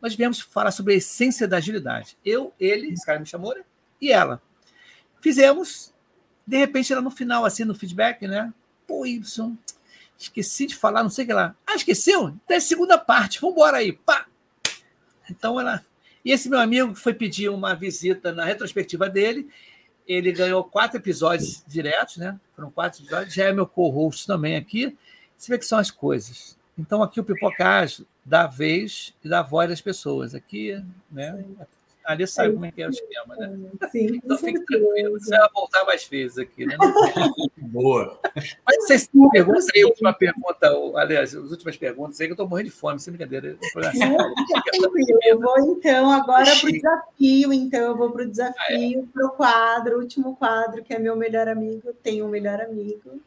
[0.00, 2.16] Nós viemos falar sobre a essência da agilidade.
[2.24, 3.64] Eu, ele, esse cara me chamou, né?
[4.00, 4.40] E ela.
[5.20, 5.92] Fizemos.
[6.46, 8.54] De repente, ela no final, assim, no feedback, né?
[8.86, 9.56] Pô, Y,
[10.16, 11.56] esqueci de falar, não sei o que lá.
[11.66, 12.32] Ah, esqueceu?
[12.46, 13.92] Tem segunda parte, vamos embora aí.
[13.92, 14.28] Pá!
[15.28, 15.84] Então ela.
[16.24, 19.50] E esse meu amigo foi pedir uma visita na retrospectiva dele.
[20.06, 22.38] Ele ganhou quatro episódios diretos, né?
[22.54, 23.34] Foram quatro episódios.
[23.34, 24.96] Já é meu co-host também aqui.
[25.36, 26.56] Você vê que são as coisas.
[26.78, 30.34] Então, aqui o pipocagem dá vez e dá voz às pessoas.
[30.34, 31.44] Aqui, né?
[32.06, 33.58] Ali sabe como é que é o esquema, né?
[33.90, 36.76] Sim, então fique tranquilo, você vai voltar mais vezes aqui, né?
[37.58, 38.20] Boa.
[38.64, 42.48] Mas vocês têm perguntas aí, última pergunta, aliás, as últimas perguntas aí, que eu estou
[42.48, 43.58] morrendo de fome, sem brincadeira.
[45.24, 49.12] Eu vou então agora para o desafio, então eu vou para o desafio, ah, é.
[49.12, 53.20] para o quadro, o último quadro, que é meu melhor amigo, tenho um melhor amigo.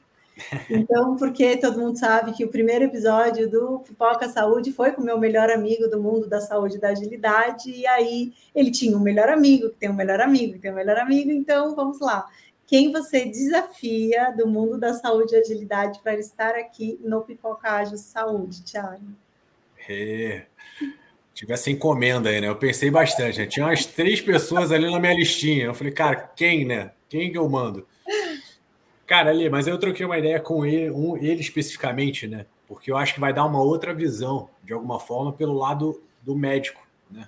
[0.69, 5.05] Então, porque todo mundo sabe que o primeiro episódio do Pipoca Saúde foi com o
[5.05, 9.01] meu melhor amigo do mundo da saúde e da agilidade, e aí ele tinha um
[9.01, 12.27] melhor amigo, que tem um melhor amigo, que tem um melhor amigo, então vamos lá.
[12.69, 17.97] Quem você desafia do mundo da saúde e agilidade para estar aqui no Pipoca Ágil
[17.97, 19.07] Saúde, Thiago?
[19.89, 20.45] É.
[21.33, 22.47] Tivesse encomenda aí, né?
[22.47, 23.39] Eu pensei bastante.
[23.39, 23.47] Né?
[23.47, 25.65] Tinha umas três pessoas ali na minha listinha.
[25.65, 26.91] Eu falei, cara, quem, né?
[27.07, 27.87] Quem que eu mando?
[29.10, 32.45] Cara, ali, mas eu troquei uma ideia com ele, um, ele especificamente, né?
[32.68, 36.36] Porque eu acho que vai dar uma outra visão, de alguma forma, pelo lado do
[36.36, 37.28] médico, né?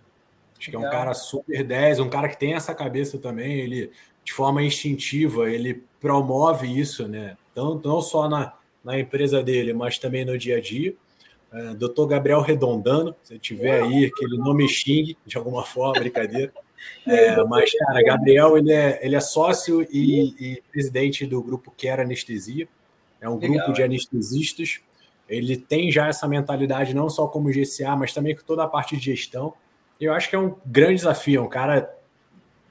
[0.60, 3.92] Acho que é um cara super 10, um cara que tem essa cabeça também, ele,
[4.24, 7.36] de forma instintiva, ele promove isso, né?
[7.56, 8.54] Não, não só na,
[8.84, 10.94] na empresa dele, mas também no dia a dia.
[11.52, 12.06] Uh, Dr.
[12.06, 16.54] Gabriel Redondano, se tiver aí, aquele nome xingue, de alguma forma, brincadeira.
[17.06, 22.00] É, mas, cara, Gabriel, ele é, ele é sócio e, e presidente do grupo Quer
[22.00, 22.68] Anestesia.
[23.20, 24.82] É um Legal, grupo de anestesistas.
[25.28, 28.98] Ele tem já essa mentalidade, não só como GCA, mas também com toda a parte
[28.98, 29.54] de gestão.
[30.00, 31.42] Eu acho que é um grande desafio.
[31.42, 31.94] É um cara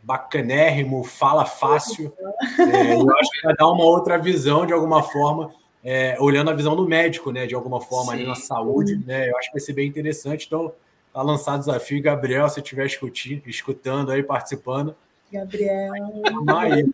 [0.03, 2.13] bacanérrimo, fala fácil.
[2.59, 5.53] É, eu acho que vai dar uma outra visão, de alguma forma,
[5.85, 7.47] é, olhando a visão do médico, né?
[7.47, 8.19] De alguma forma, Sim.
[8.19, 9.01] ali na saúde.
[9.07, 9.31] Né?
[9.31, 10.47] Eu acho que vai ser bem interessante.
[10.47, 10.73] Então,
[11.13, 12.03] Tá lançado o desafio.
[12.03, 14.95] Gabriel, se estiver escutando aí, participando.
[15.33, 16.85] Gabriel, aí,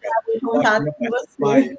[0.40, 1.78] contato com você.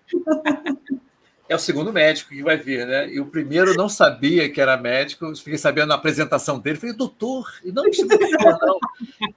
[1.50, 3.10] é o segundo médico que vai vir, né?
[3.10, 7.48] E o primeiro não sabia que era médico, fiquei sabendo na apresentação dele, falei, doutor,
[7.64, 8.80] e não me doutor, não.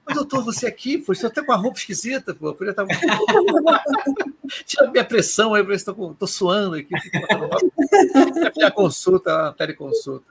[0.05, 2.85] Mas, doutor, você aqui, pô, você até com a roupa esquisita, pô, eu estar...
[4.65, 6.93] Tira minha pressão aí, estou suando aqui.
[8.63, 10.25] a consulta, a teleconsulta.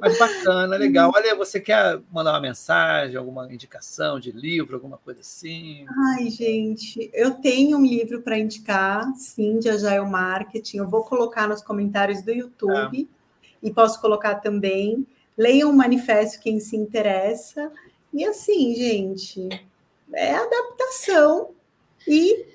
[0.00, 1.10] Mas bacana, legal.
[1.14, 5.86] Olha, você quer mandar uma mensagem, alguma indicação de livro, alguma coisa assim?
[6.14, 10.78] Ai, gente, eu tenho um livro para indicar, sim, de Agile Marketing.
[10.78, 13.08] Eu vou colocar nos comentários do YouTube
[13.42, 13.46] é.
[13.62, 15.06] e posso colocar também.
[15.36, 17.72] Leiam o manifesto quem se interessa.
[18.12, 19.48] E assim, gente,
[20.12, 21.50] é adaptação
[22.06, 22.46] e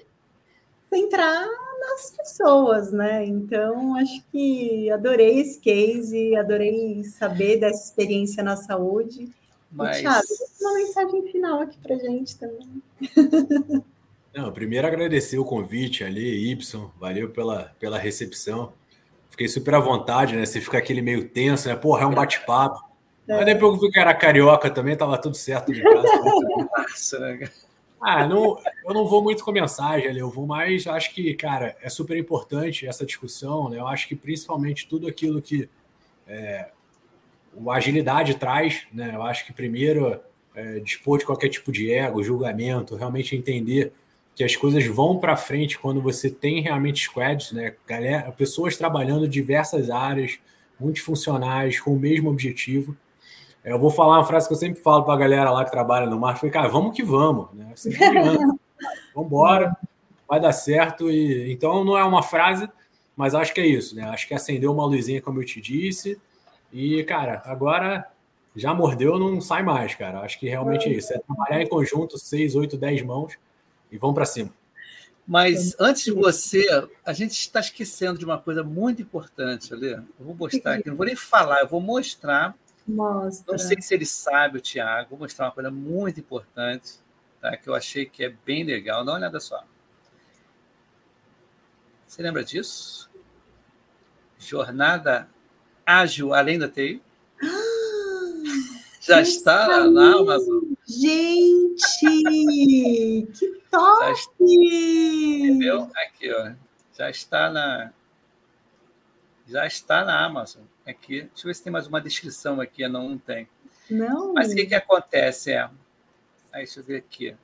[0.91, 1.47] entrar
[1.81, 3.25] nas pessoas, né?
[3.25, 9.29] Então, acho que adorei esse case, adorei saber dessa experiência na saúde.
[9.71, 9.97] Mas...
[9.97, 10.27] E, Thiago,
[10.61, 12.81] uma mensagem final aqui para gente também.
[14.33, 18.71] Não, primeiro agradecer o convite ali, Y, valeu pela, pela recepção.
[19.29, 20.45] Fiquei super à vontade, né?
[20.45, 21.75] Você fica aquele meio tenso, né?
[21.75, 22.81] Porra, é um bate-papo.
[23.27, 23.35] É.
[23.35, 26.07] Mas depois que eu vi que era carioca também, tava tudo certo de casa.
[26.77, 27.49] Nossa, né?
[28.01, 30.87] Ah, não, eu não vou muito com mensagem ali, eu vou mais.
[30.87, 33.77] Acho que, cara, é super importante essa discussão, né?
[33.77, 35.69] Eu acho que principalmente tudo aquilo que
[36.27, 36.71] é,
[37.53, 39.11] o agilidade traz, né?
[39.13, 40.19] Eu acho que primeiro
[40.55, 43.93] é, dispor de qualquer tipo de ego, julgamento, realmente entender
[44.35, 47.75] que as coisas vão para frente quando você tem realmente squads, né?
[47.85, 50.39] Galera, pessoas trabalhando diversas áreas,
[50.79, 52.97] multifuncionais, com o mesmo objetivo.
[53.63, 56.07] Eu vou falar uma frase que eu sempre falo para a galera lá que trabalha
[56.07, 57.73] no mar, foi, cara, vamos que vamos, né?
[59.13, 59.77] vamos embora,
[60.27, 61.11] vai dar certo.
[61.11, 62.67] E então não é uma frase,
[63.15, 64.03] mas acho que é isso, né?
[64.05, 66.19] Acho que acendeu uma luzinha, como eu te disse.
[66.73, 68.07] E, cara, agora
[68.55, 70.21] já mordeu, não sai mais, cara.
[70.21, 71.13] Acho que realmente é isso.
[71.13, 73.37] É trabalhar em conjunto, seis, oito, dez mãos
[73.91, 74.49] e vamos para cima.
[75.27, 76.65] Mas antes de você,
[77.05, 79.91] a gente está esquecendo de uma coisa muito importante, ali.
[79.91, 82.55] Eu vou mostrar aqui, não vou nem falar, eu vou mostrar
[82.87, 83.51] Mostra.
[83.51, 85.11] Não sei se ele sabe, o Tiago.
[85.11, 86.99] Vou mostrar uma coisa muito importante,
[87.39, 87.55] tá?
[87.55, 89.05] que eu achei que é bem legal.
[89.05, 89.63] Dá uma olhada só.
[92.07, 93.09] Você lembra disso?
[94.37, 95.29] Jornada
[95.85, 97.01] ágil além da TI.
[98.99, 100.63] Já está na Amazon.
[100.85, 101.83] Gente,
[103.39, 104.05] que top!
[104.05, 105.91] Já está, entendeu?
[105.95, 106.53] Aqui, ó.
[106.97, 107.93] Já está na
[109.47, 111.21] já está na Amazon aqui.
[111.21, 112.87] Deixa eu ver se tem mais uma descrição aqui.
[112.87, 113.47] Não, não tem.
[113.89, 114.33] Não.
[114.33, 115.51] Mas o que, que acontece?
[115.51, 115.63] É...
[116.51, 117.35] Aí, deixa eu ver aqui.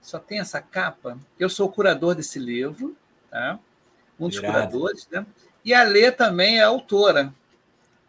[0.00, 1.18] Só tem essa capa.
[1.38, 2.96] Eu sou o curador desse livro,
[3.30, 3.58] tá?
[4.18, 4.52] Um dos Irado.
[4.52, 5.26] curadores, né?
[5.64, 7.32] E a Lê também é autora.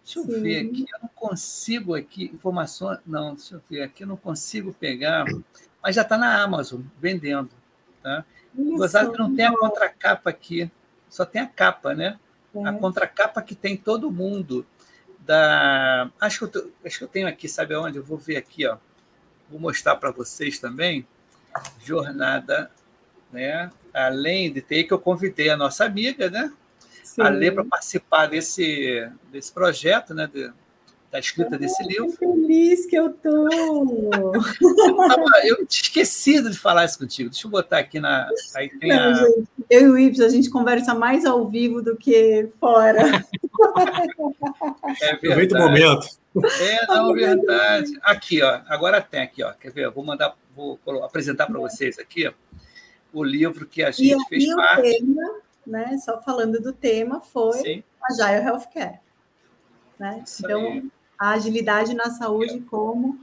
[0.03, 0.41] Deixa eu Sim.
[0.41, 0.85] ver aqui.
[0.93, 2.99] Eu não consigo aqui informações.
[3.05, 4.03] Não, deixa eu ver aqui.
[4.03, 5.25] Eu não consigo pegar.
[5.81, 7.49] Mas já está na Amazon vendendo,
[8.03, 8.25] tá?
[8.53, 10.69] Gozado que não tem a contracapa aqui.
[11.09, 12.19] Só tem a capa, né?
[12.63, 14.65] A contracapa que tem todo mundo.
[15.19, 16.09] Da...
[16.21, 17.97] Acho, que eu, acho que eu tenho aqui, sabe aonde?
[17.97, 18.77] Eu vou ver aqui, ó.
[19.49, 21.07] Vou mostrar para vocês também.
[21.83, 22.71] Jornada,
[23.31, 23.71] né?
[23.93, 26.53] Além de ter que eu convidei a nossa amiga, né?
[27.03, 27.21] Sim.
[27.21, 30.27] A Lê para participar desse, desse projeto, né?
[30.27, 30.51] De,
[31.15, 32.11] da escrita desse livro.
[32.11, 33.47] Que feliz que eu tô!
[35.45, 37.29] eu esqueci de falar isso contigo.
[37.29, 38.27] Deixa eu botar aqui na.
[38.55, 39.13] Aí tem Não, a...
[39.13, 43.01] gente, eu e o Ips, a gente conversa mais ao vivo do que fora.
[45.01, 46.07] É Aproveita o momento.
[46.59, 47.97] É, não, verdade.
[48.01, 48.61] Aqui, ó.
[48.67, 49.53] Agora tem aqui, ó.
[49.53, 49.89] Quer ver?
[49.89, 52.33] vou mandar, vou apresentar para vocês aqui ó,
[53.13, 54.79] o livro que a gente e, fez e parte.
[54.79, 55.35] O tema,
[55.65, 55.97] né?
[56.03, 57.83] Só falando do tema, foi Sim.
[58.03, 58.99] Agile Healthcare.
[59.97, 60.23] Né?
[60.39, 60.83] Então, aí.
[61.17, 63.19] A agilidade na saúde como.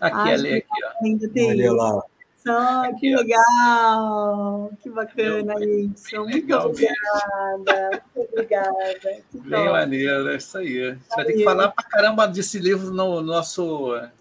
[0.00, 1.48] Aqui, ali, aqui, ó.
[1.48, 2.02] Olha lá.
[2.44, 4.70] Só, que legal!
[4.82, 6.14] Que bacana, isso.
[6.16, 8.02] Muito obrigada.
[8.14, 9.22] Muito obrigada.
[9.32, 10.94] Bem maneiro, é isso aí.
[10.94, 13.94] Você vai ter que falar pra caramba desse livro no nosso.
[13.94, 14.12] Eu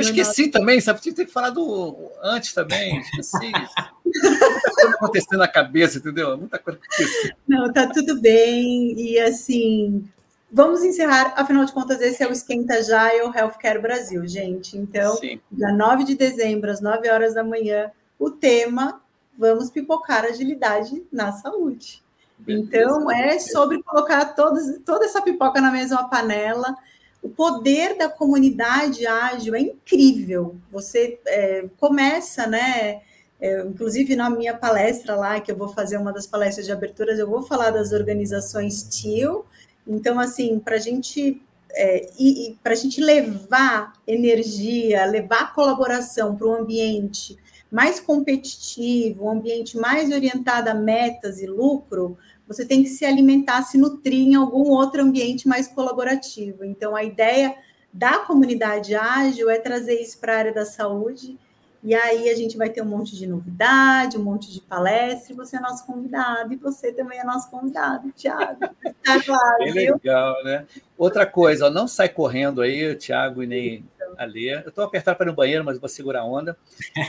[0.00, 0.52] esqueci nosso...
[0.52, 1.02] também, sabe?
[1.02, 3.52] Tinha que falar do antes também, esqueci.
[4.02, 6.38] Muita coisa acontecendo na cabeça, entendeu?
[6.38, 7.36] Muita coisa acontecendo.
[7.46, 8.94] Não, tá tudo bem.
[8.98, 10.08] E assim,
[10.52, 14.76] Vamos encerrar, afinal de contas, esse é o Esquenta o Healthcare Brasil, gente.
[14.76, 15.40] Então, Sim.
[15.50, 19.00] dia 9 de dezembro, às 9 horas da manhã, o tema
[19.36, 22.02] Vamos pipocar agilidade na saúde.
[22.46, 26.76] Então, é sobre colocar todos, toda essa pipoca na mesma panela.
[27.22, 30.56] O poder da comunidade ágil é incrível.
[30.70, 33.00] Você é, começa, né?
[33.40, 37.18] É, inclusive na minha palestra lá, que eu vou fazer uma das palestras de aberturas,
[37.18, 39.44] eu vou falar das organizações TIL,
[39.86, 41.40] então, assim, para a gente
[41.74, 47.38] é, e, e para a gente levar energia, levar colaboração para um ambiente
[47.70, 53.62] mais competitivo, um ambiente mais orientado a metas e lucro, você tem que se alimentar,
[53.62, 56.64] se nutrir em algum outro ambiente mais colaborativo.
[56.64, 57.54] Então, a ideia
[57.90, 61.38] da comunidade ágil é trazer isso para a área da saúde.
[61.82, 65.36] E aí a gente vai ter um monte de novidade, um monte de palestra, e
[65.36, 68.60] você é nosso convidado, e você também é nosso convidado, Tiago.
[69.02, 70.64] Tá claro, Bem legal, né?
[70.96, 73.84] Outra coisa, ó, não sai correndo aí, Tiago e nem
[74.16, 74.54] a Lê.
[74.54, 76.56] Eu estou apertado para ir no banheiro, mas vou segurar a onda.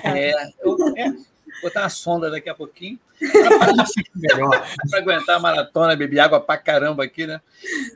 [0.04, 1.14] É, eu, é,
[1.62, 3.00] botar uma sonda daqui a pouquinho.
[4.90, 7.40] Para aguentar a maratona, beber água para caramba aqui, né?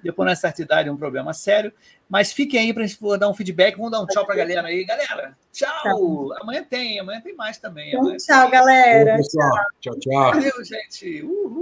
[0.02, 1.74] Depois nessa idade é um problema sério.
[2.10, 3.76] Mas fiquem aí para a gente dar um feedback.
[3.76, 4.86] Vamos dar um tchau para a galera aí.
[4.86, 6.34] Galera, tchau!
[6.40, 7.90] Amanhã tem, amanhã tem mais também.
[7.90, 9.20] Então, tchau, galera.
[9.82, 10.32] Tchau, tchau.
[10.32, 11.24] Valeu, gente.
[11.24, 11.48] Uhul.